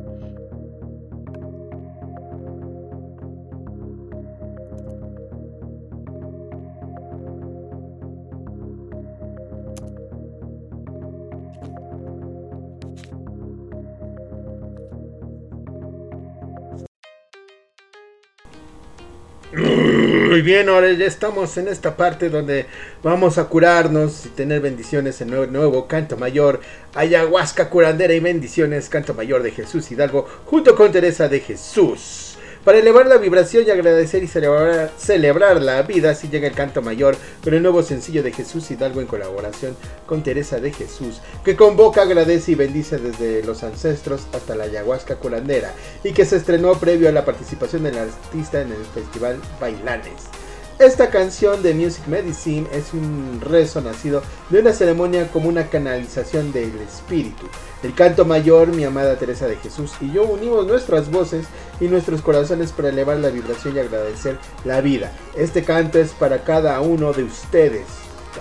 Muy 20.38 20.44
bien, 20.44 20.68
ahora 20.68 20.92
ya 20.92 21.04
estamos 21.04 21.56
en 21.56 21.66
esta 21.66 21.96
parte 21.96 22.30
donde 22.30 22.66
vamos 23.02 23.38
a 23.38 23.46
curarnos 23.46 24.24
y 24.24 24.28
tener 24.28 24.60
bendiciones 24.60 25.20
en 25.20 25.30
nuevo, 25.30 25.46
nuevo 25.46 25.88
canto 25.88 26.16
mayor, 26.16 26.60
ayahuasca 26.94 27.68
curandera 27.68 28.14
y 28.14 28.20
bendiciones, 28.20 28.88
canto 28.88 29.14
mayor 29.14 29.42
de 29.42 29.50
Jesús 29.50 29.90
Hidalgo, 29.90 30.28
junto 30.44 30.76
con 30.76 30.92
Teresa 30.92 31.28
de 31.28 31.40
Jesús. 31.40 32.27
Para 32.64 32.78
elevar 32.78 33.06
la 33.06 33.16
vibración 33.16 33.64
y 33.66 33.70
agradecer 33.70 34.22
y 34.22 34.26
celebrar, 34.26 34.90
celebrar 34.98 35.62
la 35.62 35.82
vida, 35.82 36.10
así 36.10 36.28
llega 36.28 36.48
el 36.48 36.54
canto 36.54 36.82
mayor 36.82 37.16
con 37.42 37.54
el 37.54 37.62
nuevo 37.62 37.82
sencillo 37.82 38.22
de 38.22 38.32
Jesús 38.32 38.70
Hidalgo 38.70 39.00
en 39.00 39.06
colaboración 39.06 39.76
con 40.06 40.22
Teresa 40.22 40.58
de 40.60 40.72
Jesús, 40.72 41.20
que 41.44 41.56
convoca, 41.56 42.02
agradece 42.02 42.52
y 42.52 42.56
bendice 42.56 42.98
desde 42.98 43.42
los 43.44 43.62
ancestros 43.62 44.26
hasta 44.32 44.54
la 44.54 44.64
ayahuasca 44.64 45.16
curandera 45.16 45.72
y 46.04 46.12
que 46.12 46.24
se 46.24 46.36
estrenó 46.36 46.74
previo 46.74 47.08
a 47.08 47.12
la 47.12 47.24
participación 47.24 47.84
del 47.84 47.98
artista 47.98 48.60
en 48.60 48.72
el 48.72 48.84
festival 48.94 49.40
Bailanes. 49.60 50.37
Esta 50.78 51.10
canción 51.10 51.60
de 51.60 51.74
Music 51.74 52.06
Medicine 52.06 52.68
es 52.72 52.94
un 52.94 53.40
rezo 53.40 53.80
nacido 53.80 54.22
de 54.48 54.60
una 54.60 54.72
ceremonia 54.72 55.26
como 55.26 55.48
una 55.48 55.66
canalización 55.66 56.52
del 56.52 56.72
espíritu. 56.78 57.46
El 57.82 57.94
canto 57.94 58.24
mayor, 58.24 58.68
mi 58.68 58.84
amada 58.84 59.16
Teresa 59.16 59.48
de 59.48 59.56
Jesús 59.56 59.90
y 60.00 60.12
yo 60.12 60.22
unimos 60.22 60.68
nuestras 60.68 61.10
voces 61.10 61.46
y 61.80 61.88
nuestros 61.88 62.22
corazones 62.22 62.70
para 62.70 62.90
elevar 62.90 63.16
la 63.16 63.30
vibración 63.30 63.74
y 63.74 63.80
agradecer 63.80 64.38
la 64.64 64.80
vida. 64.80 65.10
Este 65.36 65.64
canto 65.64 65.98
es 65.98 66.12
para 66.12 66.44
cada 66.44 66.80
uno 66.80 67.12
de 67.12 67.24
ustedes. 67.24 67.86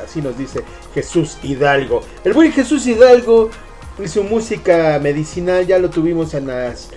Así 0.06 0.22
nos 0.22 0.38
dice 0.38 0.64
Jesús 0.94 1.40
Hidalgo. 1.42 2.04
El 2.24 2.34
buen 2.34 2.52
Jesús 2.52 2.86
Hidalgo 2.86 3.50
y 3.98 4.08
su 4.08 4.24
música 4.24 5.00
medicinal 5.02 5.66
ya 5.66 5.80
lo 5.80 5.90
tuvimos 5.90 6.36
en 6.36 6.46
las 6.46 6.90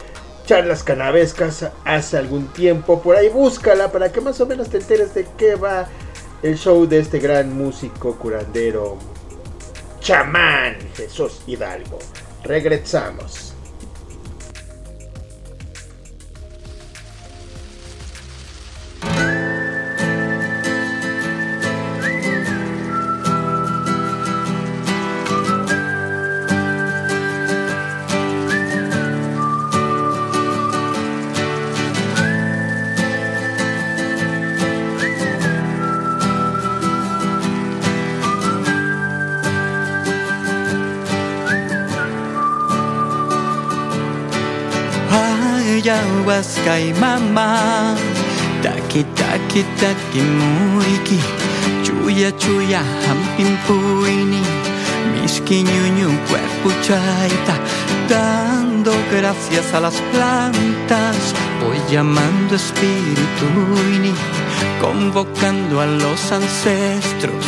charlas 0.51 0.83
canavescas 0.83 1.71
hace 1.85 2.19
algún 2.19 2.49
tiempo. 2.49 3.01
Por 3.01 3.15
ahí 3.15 3.29
búscala 3.29 3.93
para 3.93 4.11
que 4.11 4.21
más 4.21 4.41
o 4.41 4.47
menos 4.47 4.69
te 4.69 4.79
enteres 4.79 5.15
de 5.15 5.25
qué 5.39 5.55
va 5.55 5.87
el 6.43 6.59
show 6.59 6.89
de 6.89 6.99
este 6.99 7.21
gran 7.21 7.57
músico 7.57 8.17
curandero 8.17 8.99
chamán 10.01 10.77
Jesús 10.97 11.43
Hidalgo. 11.47 12.01
Regresamos. 12.43 13.50
Ayahuasca 45.91 46.81
y 46.81 46.95
mamá 46.95 47.97
Taki 48.63 49.05
taki 49.17 49.63
taki 49.81 50.21
muiki. 50.21 51.19
Chuya 51.83 52.31
chuya 52.37 52.83
hampin 53.09 53.57
puini. 53.67 54.43
Miski 55.15 55.63
ñuñu 55.65 56.09
cuerpo 56.29 56.69
chaita. 56.85 57.55
Dando 58.09 58.93
gracias 59.11 59.73
a 59.73 59.81
las 59.81 59.97
plantas. 60.13 61.17
Voy 61.63 61.79
llamando 61.91 62.55
espirituini 62.57 64.13
Convocando 64.81 65.81
a 65.81 65.87
los 65.87 66.21
ancestros. 66.31 67.47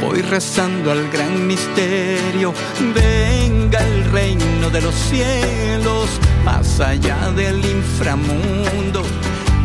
Voy 0.00 0.22
rezando 0.22 0.90
al 0.90 1.08
gran 1.10 1.46
misterio, 1.46 2.54
venga 2.94 3.78
el 3.80 4.10
reino 4.10 4.49
de 4.72 4.80
los 4.80 4.94
cielos, 4.94 6.08
más 6.44 6.78
allá 6.78 7.30
del 7.32 7.64
inframundo, 7.64 9.02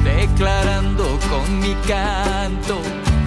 declarando 0.04 1.20
con 1.30 1.60
mi 1.60 1.76
canto 1.88 2.82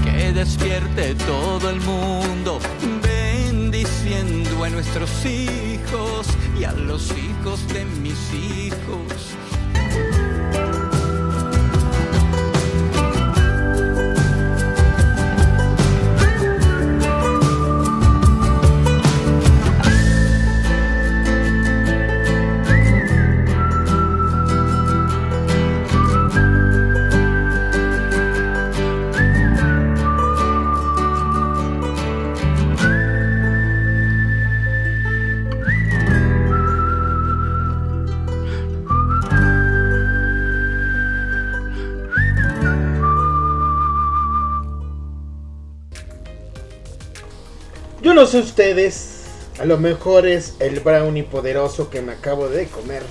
que 0.05 0.33
despierte 0.33 1.15
todo 1.15 1.71
el 1.71 1.81
mundo, 1.81 2.59
bendiciendo 3.03 4.65
a 4.65 4.71
nuestros 4.71 5.11
hijos 5.25 6.27
y 6.59 6.65
a 6.65 6.73
los 6.73 7.13
hijos 7.13 7.67
de 7.69 7.85
mis 7.85 8.19
hijos. 8.35 9.37
Yo 48.09 48.15
no 48.15 48.25
sé 48.25 48.39
ustedes, 48.39 49.25
a 49.61 49.67
lo 49.67 49.77
mejor 49.77 50.27
es 50.27 50.55
el 50.61 50.81
brownie 50.81 51.25
poderoso 51.25 51.91
que 51.91 52.01
me 52.01 52.13
acabo 52.13 52.49
de 52.49 52.65
comer 52.65 53.03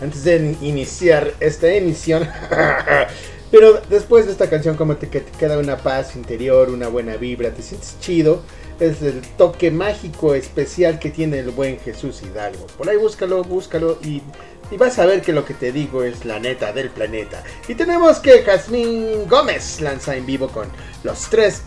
antes 0.00 0.24
de 0.24 0.56
iniciar 0.62 1.34
esta 1.40 1.68
emisión. 1.68 2.26
Pero 3.50 3.82
después 3.90 4.24
de 4.24 4.32
esta 4.32 4.48
canción 4.48 4.74
como 4.74 4.96
te, 4.96 5.10
que 5.10 5.20
te 5.20 5.38
queda 5.38 5.58
una 5.58 5.76
paz 5.76 6.16
interior, 6.16 6.70
una 6.70 6.88
buena 6.88 7.18
vibra, 7.18 7.50
te 7.50 7.60
sientes 7.60 7.96
chido. 8.00 8.40
Es 8.80 9.02
el 9.02 9.20
toque 9.36 9.70
mágico 9.70 10.34
especial 10.34 10.98
que 10.98 11.10
tiene 11.10 11.40
el 11.40 11.50
buen 11.50 11.78
Jesús 11.78 12.22
Hidalgo. 12.22 12.66
Por 12.78 12.88
ahí 12.88 12.96
búscalo, 12.96 13.44
búscalo 13.44 13.98
y, 14.02 14.22
y 14.70 14.78
vas 14.78 14.98
a 14.98 15.04
ver 15.04 15.20
que 15.20 15.34
lo 15.34 15.44
que 15.44 15.52
te 15.52 15.70
digo 15.70 16.02
es 16.02 16.24
la 16.24 16.38
neta 16.38 16.72
del 16.72 16.88
planeta. 16.88 17.44
Y 17.68 17.74
tenemos 17.74 18.20
que 18.20 18.42
Jazmín 18.42 19.28
Gómez 19.28 19.82
lanza 19.82 20.16
en 20.16 20.24
vivo 20.24 20.48
con 20.48 20.68
los 21.04 21.28
tres 21.28 21.60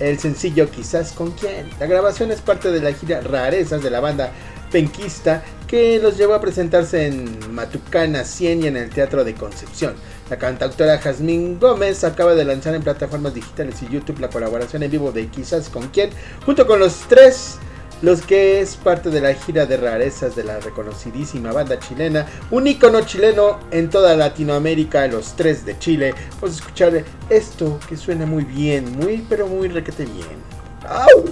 el 0.00 0.18
sencillo 0.18 0.70
Quizás 0.70 1.12
con 1.12 1.32
quién. 1.32 1.68
La 1.78 1.86
grabación 1.86 2.30
es 2.30 2.40
parte 2.40 2.70
de 2.70 2.80
la 2.80 2.92
gira 2.92 3.20
Rarezas 3.20 3.82
de 3.82 3.90
la 3.90 4.00
banda 4.00 4.32
penquista 4.70 5.44
que 5.68 5.98
los 6.00 6.16
llevó 6.16 6.34
a 6.34 6.40
presentarse 6.40 7.06
en 7.06 7.54
Matucana 7.54 8.24
100 8.24 8.64
y 8.64 8.66
en 8.66 8.76
el 8.76 8.90
Teatro 8.90 9.24
de 9.24 9.34
Concepción. 9.34 9.94
La 10.30 10.38
cantautora 10.38 10.98
Jazmín 10.98 11.58
Gómez 11.60 12.02
acaba 12.04 12.34
de 12.34 12.44
lanzar 12.44 12.74
en 12.74 12.82
plataformas 12.82 13.34
digitales 13.34 13.82
y 13.82 13.88
YouTube 13.88 14.20
la 14.20 14.28
colaboración 14.28 14.82
en 14.82 14.90
vivo 14.90 15.12
de 15.12 15.28
Quizás 15.28 15.68
con 15.68 15.88
quién, 15.88 16.10
junto 16.44 16.66
con 16.66 16.80
los 16.80 17.00
tres 17.08 17.58
los 18.02 18.22
que 18.22 18.60
es 18.60 18.76
parte 18.76 19.10
de 19.10 19.20
la 19.20 19.34
gira 19.34 19.66
de 19.66 19.76
rarezas 19.76 20.36
de 20.36 20.44
la 20.44 20.60
reconocidísima 20.60 21.52
banda 21.52 21.78
chilena, 21.78 22.26
un 22.50 22.66
ícono 22.66 23.00
chileno 23.02 23.60
en 23.70 23.90
toda 23.90 24.16
Latinoamérica, 24.16 25.06
los 25.06 25.36
tres 25.36 25.64
de 25.64 25.78
Chile. 25.78 26.14
Vamos 26.40 26.56
a 26.56 26.60
escuchar 26.60 27.04
esto 27.30 27.78
que 27.88 27.96
suena 27.96 28.26
muy 28.26 28.44
bien, 28.44 28.96
muy 28.98 29.24
pero 29.28 29.46
muy 29.46 29.68
requete 29.68 30.04
bien. 30.04 30.42
¡Au! 30.88 31.24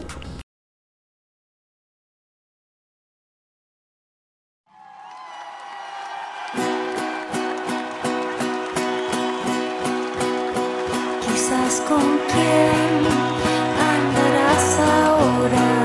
Quizás 11.21 11.83
con 11.89 12.19
quién 12.31 13.07
andarás 13.79 14.79
ahora. 14.79 15.82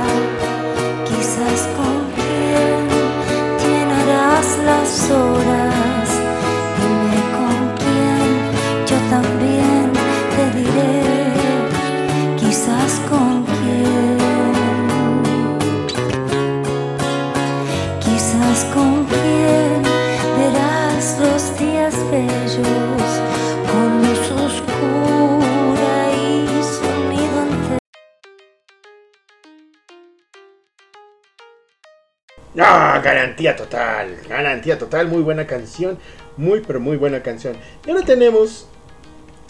Garantía 33.38 33.56
total, 33.56 34.18
garantía 34.28 34.80
total, 34.80 35.08
muy 35.08 35.22
buena 35.22 35.46
canción, 35.46 36.00
muy 36.38 36.62
pero 36.62 36.80
muy 36.80 36.98
buena 36.98 37.22
canción. 37.22 37.56
Y 37.86 37.92
ahora 37.92 38.04
tenemos 38.04 38.68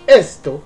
esto 0.06 0.62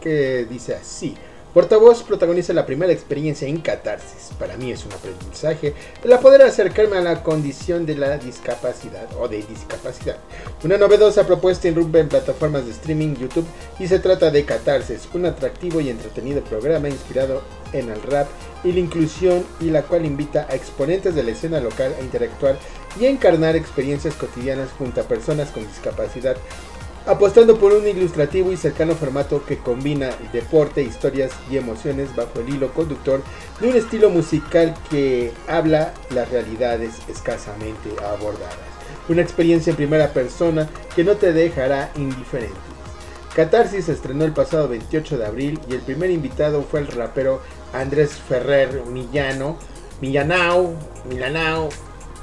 que 0.00 0.46
dice 0.48 0.74
así. 0.74 1.14
Portavoz 1.54 2.02
protagoniza 2.02 2.52
la 2.52 2.66
primera 2.66 2.92
experiencia 2.92 3.46
en 3.46 3.60
catarsis. 3.60 4.34
Para 4.40 4.56
mí 4.56 4.72
es 4.72 4.84
un 4.84 4.92
aprendizaje 4.92 5.72
el 6.02 6.18
poder 6.18 6.42
acercarme 6.42 6.96
a 6.96 7.00
la 7.00 7.22
condición 7.22 7.86
de 7.86 7.94
la 7.94 8.18
discapacidad 8.18 9.06
o 9.20 9.28
de 9.28 9.36
discapacidad. 9.36 10.16
Una 10.64 10.78
novedosa 10.78 11.24
propuesta 11.24 11.68
irrumpe 11.68 12.00
en 12.00 12.08
plataformas 12.08 12.66
de 12.66 12.72
streaming 12.72 13.14
YouTube 13.14 13.46
y 13.78 13.86
se 13.86 14.00
trata 14.00 14.32
de 14.32 14.44
Catarsis, 14.44 15.08
un 15.14 15.26
atractivo 15.26 15.80
y 15.80 15.90
entretenido 15.90 16.42
programa 16.42 16.88
inspirado 16.88 17.42
en 17.72 17.88
el 17.88 18.02
rap 18.02 18.26
y 18.64 18.72
la 18.72 18.80
inclusión 18.80 19.44
y 19.60 19.70
la 19.70 19.82
cual 19.82 20.06
invita 20.06 20.48
a 20.50 20.56
exponentes 20.56 21.14
de 21.14 21.22
la 21.22 21.30
escena 21.30 21.60
local 21.60 21.94
a 21.96 22.02
interactuar 22.02 22.58
y 22.98 23.06
a 23.06 23.10
encarnar 23.10 23.54
experiencias 23.54 24.14
cotidianas 24.14 24.70
junto 24.76 25.00
a 25.00 25.04
personas 25.04 25.50
con 25.50 25.64
discapacidad 25.68 26.36
apostando 27.06 27.58
por 27.58 27.72
un 27.72 27.86
ilustrativo 27.86 28.52
y 28.52 28.56
cercano 28.56 28.94
formato 28.94 29.44
que 29.44 29.58
combina 29.58 30.10
deporte, 30.32 30.82
historias 30.82 31.32
y 31.50 31.56
emociones 31.56 32.14
bajo 32.16 32.40
el 32.40 32.48
hilo 32.48 32.72
conductor 32.72 33.22
de 33.60 33.68
un 33.68 33.76
estilo 33.76 34.10
musical 34.10 34.74
que 34.90 35.32
habla 35.46 35.92
las 36.10 36.30
realidades 36.30 36.94
escasamente 37.08 37.90
abordadas. 38.04 38.56
Una 39.08 39.20
experiencia 39.20 39.70
en 39.70 39.76
primera 39.76 40.12
persona 40.12 40.68
que 40.96 41.04
no 41.04 41.16
te 41.16 41.32
dejará 41.32 41.90
indiferente. 41.96 42.54
Catarsis 43.34 43.86
se 43.86 43.92
estrenó 43.92 44.24
el 44.24 44.32
pasado 44.32 44.68
28 44.68 45.18
de 45.18 45.26
abril 45.26 45.60
y 45.68 45.74
el 45.74 45.80
primer 45.80 46.10
invitado 46.10 46.62
fue 46.62 46.80
el 46.80 46.86
rapero 46.86 47.42
Andrés 47.72 48.12
Ferrer 48.12 48.86
Millano, 48.86 49.58
Millanao, 50.00 50.74
Milanao, 51.08 51.68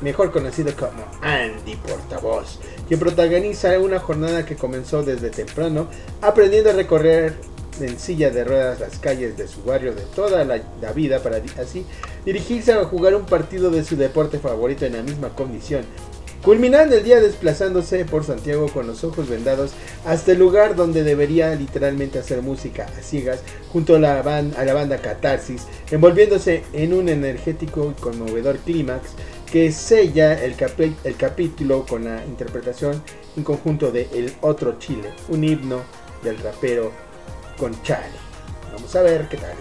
mejor 0.02 0.32
conocido 0.32 0.74
como 0.76 1.04
Andy 1.22 1.76
Portavoz, 1.76 2.60
quien 2.91 2.99
protagoniza 2.99 3.80
una 3.80 3.99
jornada 3.99 4.45
que 4.45 4.58
comenzó 4.58 5.01
desde 5.01 5.30
temprano, 5.30 5.88
aprendiendo 6.19 6.71
a 6.71 6.73
recorrer 6.73 7.36
en 7.80 7.97
silla 7.97 8.32
de 8.32 8.43
ruedas 8.43 8.82
las 8.82 8.99
calles 8.99 9.38
de 9.38 9.47
su 9.47 9.63
barrio 9.63 9.95
de 9.95 10.01
toda 10.13 10.43
la, 10.43 10.91
vida 10.91 11.23
para 11.23 11.41
así 11.58 11.86
dirigirse 12.25 12.73
a 12.73 12.84
jugar 12.84 13.15
un 13.15 13.25
partido 13.25 13.71
de 13.71 13.86
su 13.86 13.95
deporte 13.95 14.39
favorito 14.39 14.86
en 14.86 14.97
la 14.97 15.04
misma 15.04 15.30
condición, 15.30 15.86
culminando 16.43 16.93
el 16.93 17.06
día 17.06 17.21
desplazándose 17.21 18.04
por 18.04 18.25
Santiago 18.25 18.67
con 18.67 18.88
los 18.88 19.06
ojos 19.06 19.30
vendados 19.30 19.71
hasta 20.06 20.34
el 20.34 20.39
lugar 20.39 20.75
donde 20.75 21.06
debería 21.06 21.56
literalmente 21.56 22.19
hacer 22.19 22.41
música 22.41 22.88
a 22.99 23.01
ciegas 23.01 23.39
junto 23.71 23.95
a 23.95 23.99
la, 23.99 24.19
a 24.19 24.65
la 24.65 24.73
banda 24.73 24.97
Catarsis, 24.97 25.62
envolviéndose 25.91 26.65
en 26.73 26.93
un 26.93 27.08
energético 27.08 27.93
y 27.97 28.01
conmovedor 28.01 28.58
clímax 28.58 29.12
que 29.51 29.71
sella 29.71 30.41
el, 30.41 30.55
el 31.03 31.15
capítulo 31.17 31.85
con 31.85 32.05
la 32.05 32.25
interpretación 32.25 33.03
en 33.35 33.43
conjunto 33.43 33.91
de 33.91 34.07
El 34.13 34.33
Otro 34.41 34.79
Chile, 34.79 35.11
un 35.27 35.43
himno 35.43 35.81
del 36.23 36.37
rapero 36.39 36.91
con 37.57 37.79
Chale. 37.83 38.05
Vamos 38.73 38.95
a 38.95 39.01
ver 39.01 39.27
qué 39.27 39.37
tal. 39.37 39.53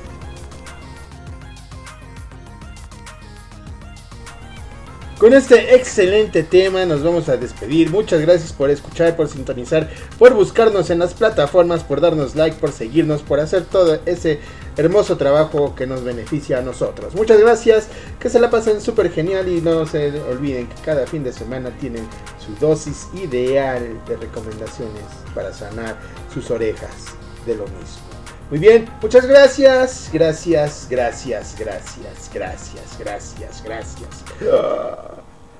Con 5.18 5.34
este 5.34 5.74
excelente 5.74 6.44
tema 6.44 6.86
nos 6.86 7.02
vamos 7.02 7.28
a 7.28 7.36
despedir. 7.36 7.90
Muchas 7.90 8.22
gracias 8.22 8.54
por 8.54 8.70
escuchar, 8.70 9.16
por 9.16 9.28
sintonizar, 9.28 9.90
por 10.18 10.32
buscarnos 10.32 10.88
en 10.88 11.00
las 11.00 11.12
plataformas, 11.12 11.82
por 11.82 12.00
darnos 12.00 12.36
like, 12.36 12.56
por 12.56 12.72
seguirnos, 12.72 13.20
por 13.20 13.38
hacer 13.38 13.64
todo 13.64 14.00
ese 14.06 14.38
hermoso 14.80 15.16
trabajo 15.16 15.74
que 15.74 15.86
nos 15.86 16.02
beneficia 16.02 16.58
a 16.58 16.62
nosotros. 16.62 17.14
Muchas 17.14 17.38
gracias, 17.38 17.88
que 18.18 18.30
se 18.30 18.40
la 18.40 18.50
pasen 18.50 18.80
súper 18.80 19.10
genial 19.12 19.46
y 19.48 19.60
no 19.60 19.86
se 19.86 20.18
olviden 20.22 20.66
que 20.68 20.82
cada 20.82 21.06
fin 21.06 21.22
de 21.22 21.32
semana 21.32 21.70
tienen 21.78 22.08
su 22.38 22.54
dosis 22.64 23.08
ideal 23.14 24.00
de 24.06 24.16
recomendaciones 24.16 25.04
para 25.34 25.52
sanar 25.52 25.96
sus 26.32 26.50
orejas 26.50 27.06
de 27.44 27.56
lo 27.56 27.64
mismo. 27.64 28.10
Muy 28.48 28.58
bien, 28.58 28.88
muchas 29.02 29.26
gracias, 29.26 30.08
gracias, 30.12 30.86
gracias, 30.90 31.56
gracias, 31.58 32.30
gracias, 32.32 32.98
gracias, 32.98 33.62
gracias. 33.62 34.24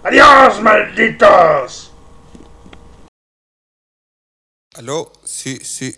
¡Adiós, 0.03 0.63
malditos! 0.63 1.93
Aló, 4.75 5.13
sí, 5.25 5.59
sí. 5.63 5.95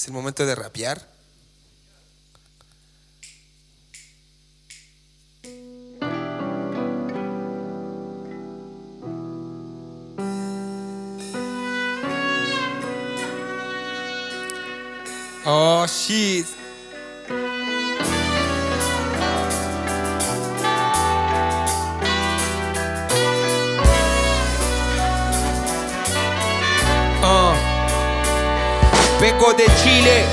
¿Es 0.00 0.06
el 0.06 0.14
momento 0.14 0.46
de 0.46 0.54
rapear? 0.54 0.98
Oh, 15.44 15.86
shit. 15.86 16.59
Vengo 29.20 29.52
de 29.52 29.66
Chile, 29.82 30.24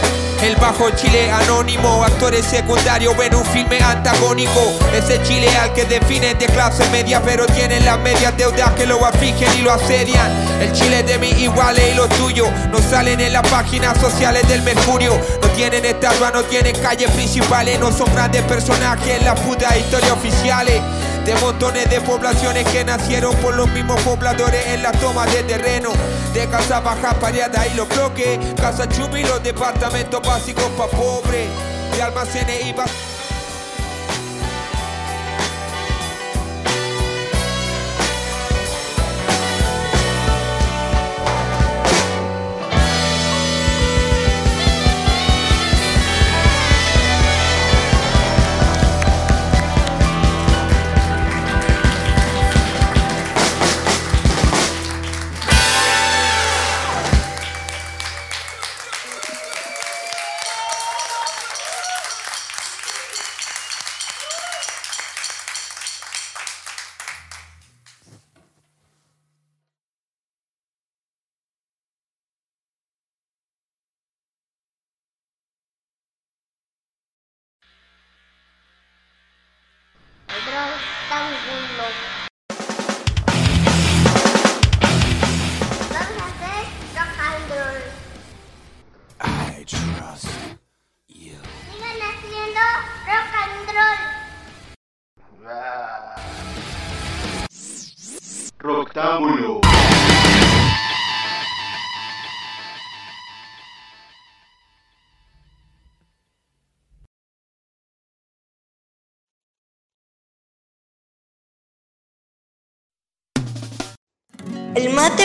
el 0.42 0.56
bajo 0.56 0.90
Chile 0.92 1.30
anónimo, 1.30 2.06
actores 2.06 2.46
secundarios 2.46 3.14
en 3.22 3.36
un 3.36 3.44
filme 3.44 3.80
antagónico. 3.82 4.62
Ese 4.96 5.22
Chile 5.24 5.50
al 5.58 5.74
que 5.74 5.84
definen 5.84 6.40
de 6.40 6.46
clase 6.46 6.88
media, 6.90 7.22
pero 7.22 7.46
tienen 7.48 7.84
las 7.84 8.00
medias 8.00 8.38
deudas 8.38 8.72
que 8.78 8.86
lo 8.86 9.06
afligen 9.06 9.50
y 9.60 9.62
lo 9.62 9.74
asedian. 9.74 10.32
El 10.62 10.72
Chile 10.72 11.04
de 11.04 11.18
mis 11.18 11.38
iguales 11.38 11.84
y 11.92 11.96
los 11.96 12.08
tuyos 12.12 12.48
no 12.72 12.78
salen 12.80 13.20
en 13.20 13.34
las 13.34 13.46
páginas 13.50 14.00
sociales 14.00 14.48
del 14.48 14.62
Mercurio. 14.62 15.20
No 15.42 15.50
tienen 15.50 15.84
estatua, 15.84 16.32
no 16.32 16.44
tienen 16.44 16.74
calles 16.82 17.12
principales, 17.12 17.78
no 17.82 17.92
son 17.92 18.10
grandes 18.14 18.44
personajes 18.44 19.20
en 19.20 19.26
las 19.26 19.38
putas 19.42 19.76
historias 19.76 20.14
oficiales 20.14 20.82
de 21.28 21.36
montones 21.42 21.90
de 21.90 22.00
poblaciones 22.00 22.66
que 22.70 22.86
nacieron 22.86 23.36
por 23.38 23.54
los 23.54 23.70
mismos 23.72 24.00
pobladores 24.02 24.66
en 24.68 24.82
la 24.82 24.94
toma 24.94 25.26
de 25.26 25.44
terreno. 25.44 25.90
De 26.34 26.48
casa 26.48 26.80
baja 26.80 27.14
pareada 27.20 27.68
y 27.68 27.74
los 27.74 27.90
bloques, 27.90 28.40
casa 28.56 28.88
chumi 28.88 29.20
y 29.20 29.24
los 29.24 29.44
departamentos 29.44 30.26
básicos 30.26 30.64
pa' 30.78 30.88
pobres. 30.88 31.50
De 31.94 32.02
almacenes 32.02 32.66
y 32.66 32.74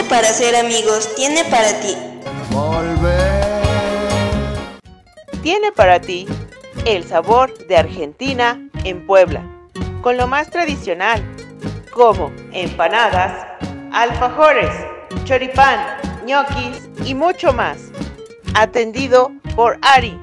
para 0.09 0.27
ser 0.27 0.55
amigos 0.55 1.13
tiene 1.15 1.43
para 1.45 1.67
ti. 1.81 1.97
Tiene 5.41 5.71
para 5.71 5.99
ti 5.99 6.25
el 6.85 7.03
sabor 7.03 7.57
de 7.67 7.77
Argentina 7.77 8.69
en 8.85 9.05
Puebla, 9.05 9.43
con 10.01 10.17
lo 10.17 10.27
más 10.27 10.49
tradicional, 10.49 11.21
como 11.91 12.31
empanadas, 12.53 13.45
alfajores, 13.91 14.69
choripán, 15.25 15.79
ñoquis 16.25 16.89
y 17.05 17.13
mucho 17.13 17.51
más. 17.51 17.91
Atendido 18.55 19.31
por 19.55 19.79
Ari, 19.81 20.17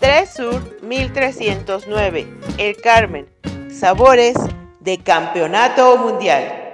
3 0.00 0.30
Sur 0.30 0.80
1309, 0.82 2.26
El 2.58 2.80
Carmen. 2.80 3.28
Sabores 3.70 4.36
de 4.80 4.98
Campeonato 4.98 5.98
Mundial. 5.98 6.65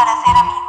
Para 0.00 0.24
ser 0.24 0.36
amigos. 0.36 0.60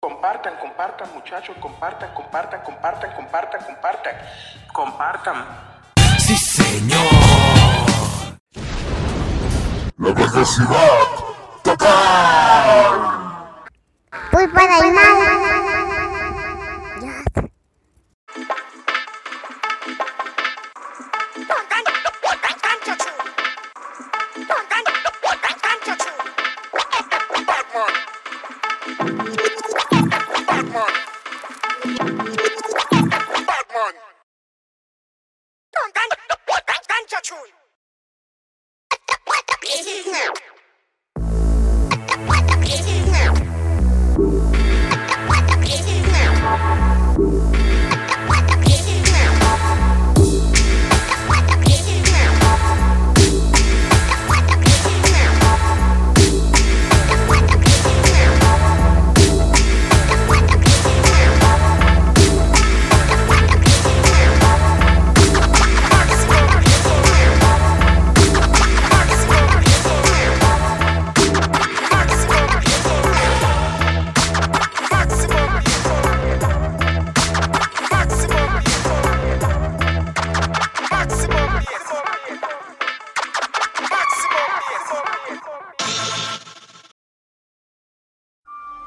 Compartan, 0.00 0.54
compartan 0.60 1.08
muchachos, 1.14 1.56
compartan, 1.58 2.12
compartan, 2.12 2.60
compartan, 2.62 3.10
compartan, 3.16 3.60
compartan, 3.64 4.16
compartan. 4.72 5.46
Sí, 6.18 6.36
señor. 6.36 7.00
La 9.96 10.12
velocidad 10.12 10.98
total. 11.62 13.00
Pulpa 14.30 14.62
de 14.66 14.74
animal. 14.74 15.73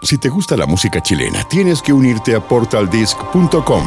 Si 0.08 0.18
te 0.18 0.30
gusta 0.30 0.55
la 0.55 0.66
música 0.66 1.03
chilena, 1.03 1.43
tienes 1.49 1.82
que 1.82 1.91
unirte 1.91 2.34
a 2.34 2.39
portaldisc.com. 2.39 3.86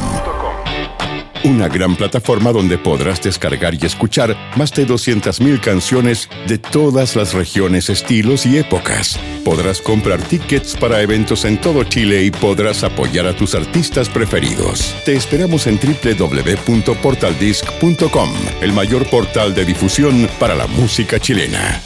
Una 1.45 1.67
gran 1.67 1.95
plataforma 1.95 2.51
donde 2.51 2.77
podrás 2.77 3.23
descargar 3.23 3.73
y 3.73 3.83
escuchar 3.83 4.37
más 4.55 4.71
de 4.71 4.85
200.000 4.85 5.59
canciones 5.59 6.29
de 6.47 6.59
todas 6.59 7.15
las 7.15 7.33
regiones, 7.33 7.89
estilos 7.89 8.45
y 8.45 8.59
épocas. 8.59 9.19
Podrás 9.43 9.81
comprar 9.81 10.21
tickets 10.21 10.77
para 10.77 11.01
eventos 11.01 11.43
en 11.43 11.59
todo 11.59 11.83
Chile 11.85 12.23
y 12.23 12.29
podrás 12.29 12.83
apoyar 12.83 13.25
a 13.25 13.35
tus 13.35 13.55
artistas 13.55 14.07
preferidos. 14.07 14.95
Te 15.03 15.15
esperamos 15.15 15.65
en 15.65 15.79
www.portaldisc.com, 15.79 18.29
el 18.61 18.73
mayor 18.73 19.09
portal 19.09 19.55
de 19.55 19.65
difusión 19.65 20.29
para 20.39 20.53
la 20.53 20.67
música 20.67 21.19
chilena. 21.19 21.81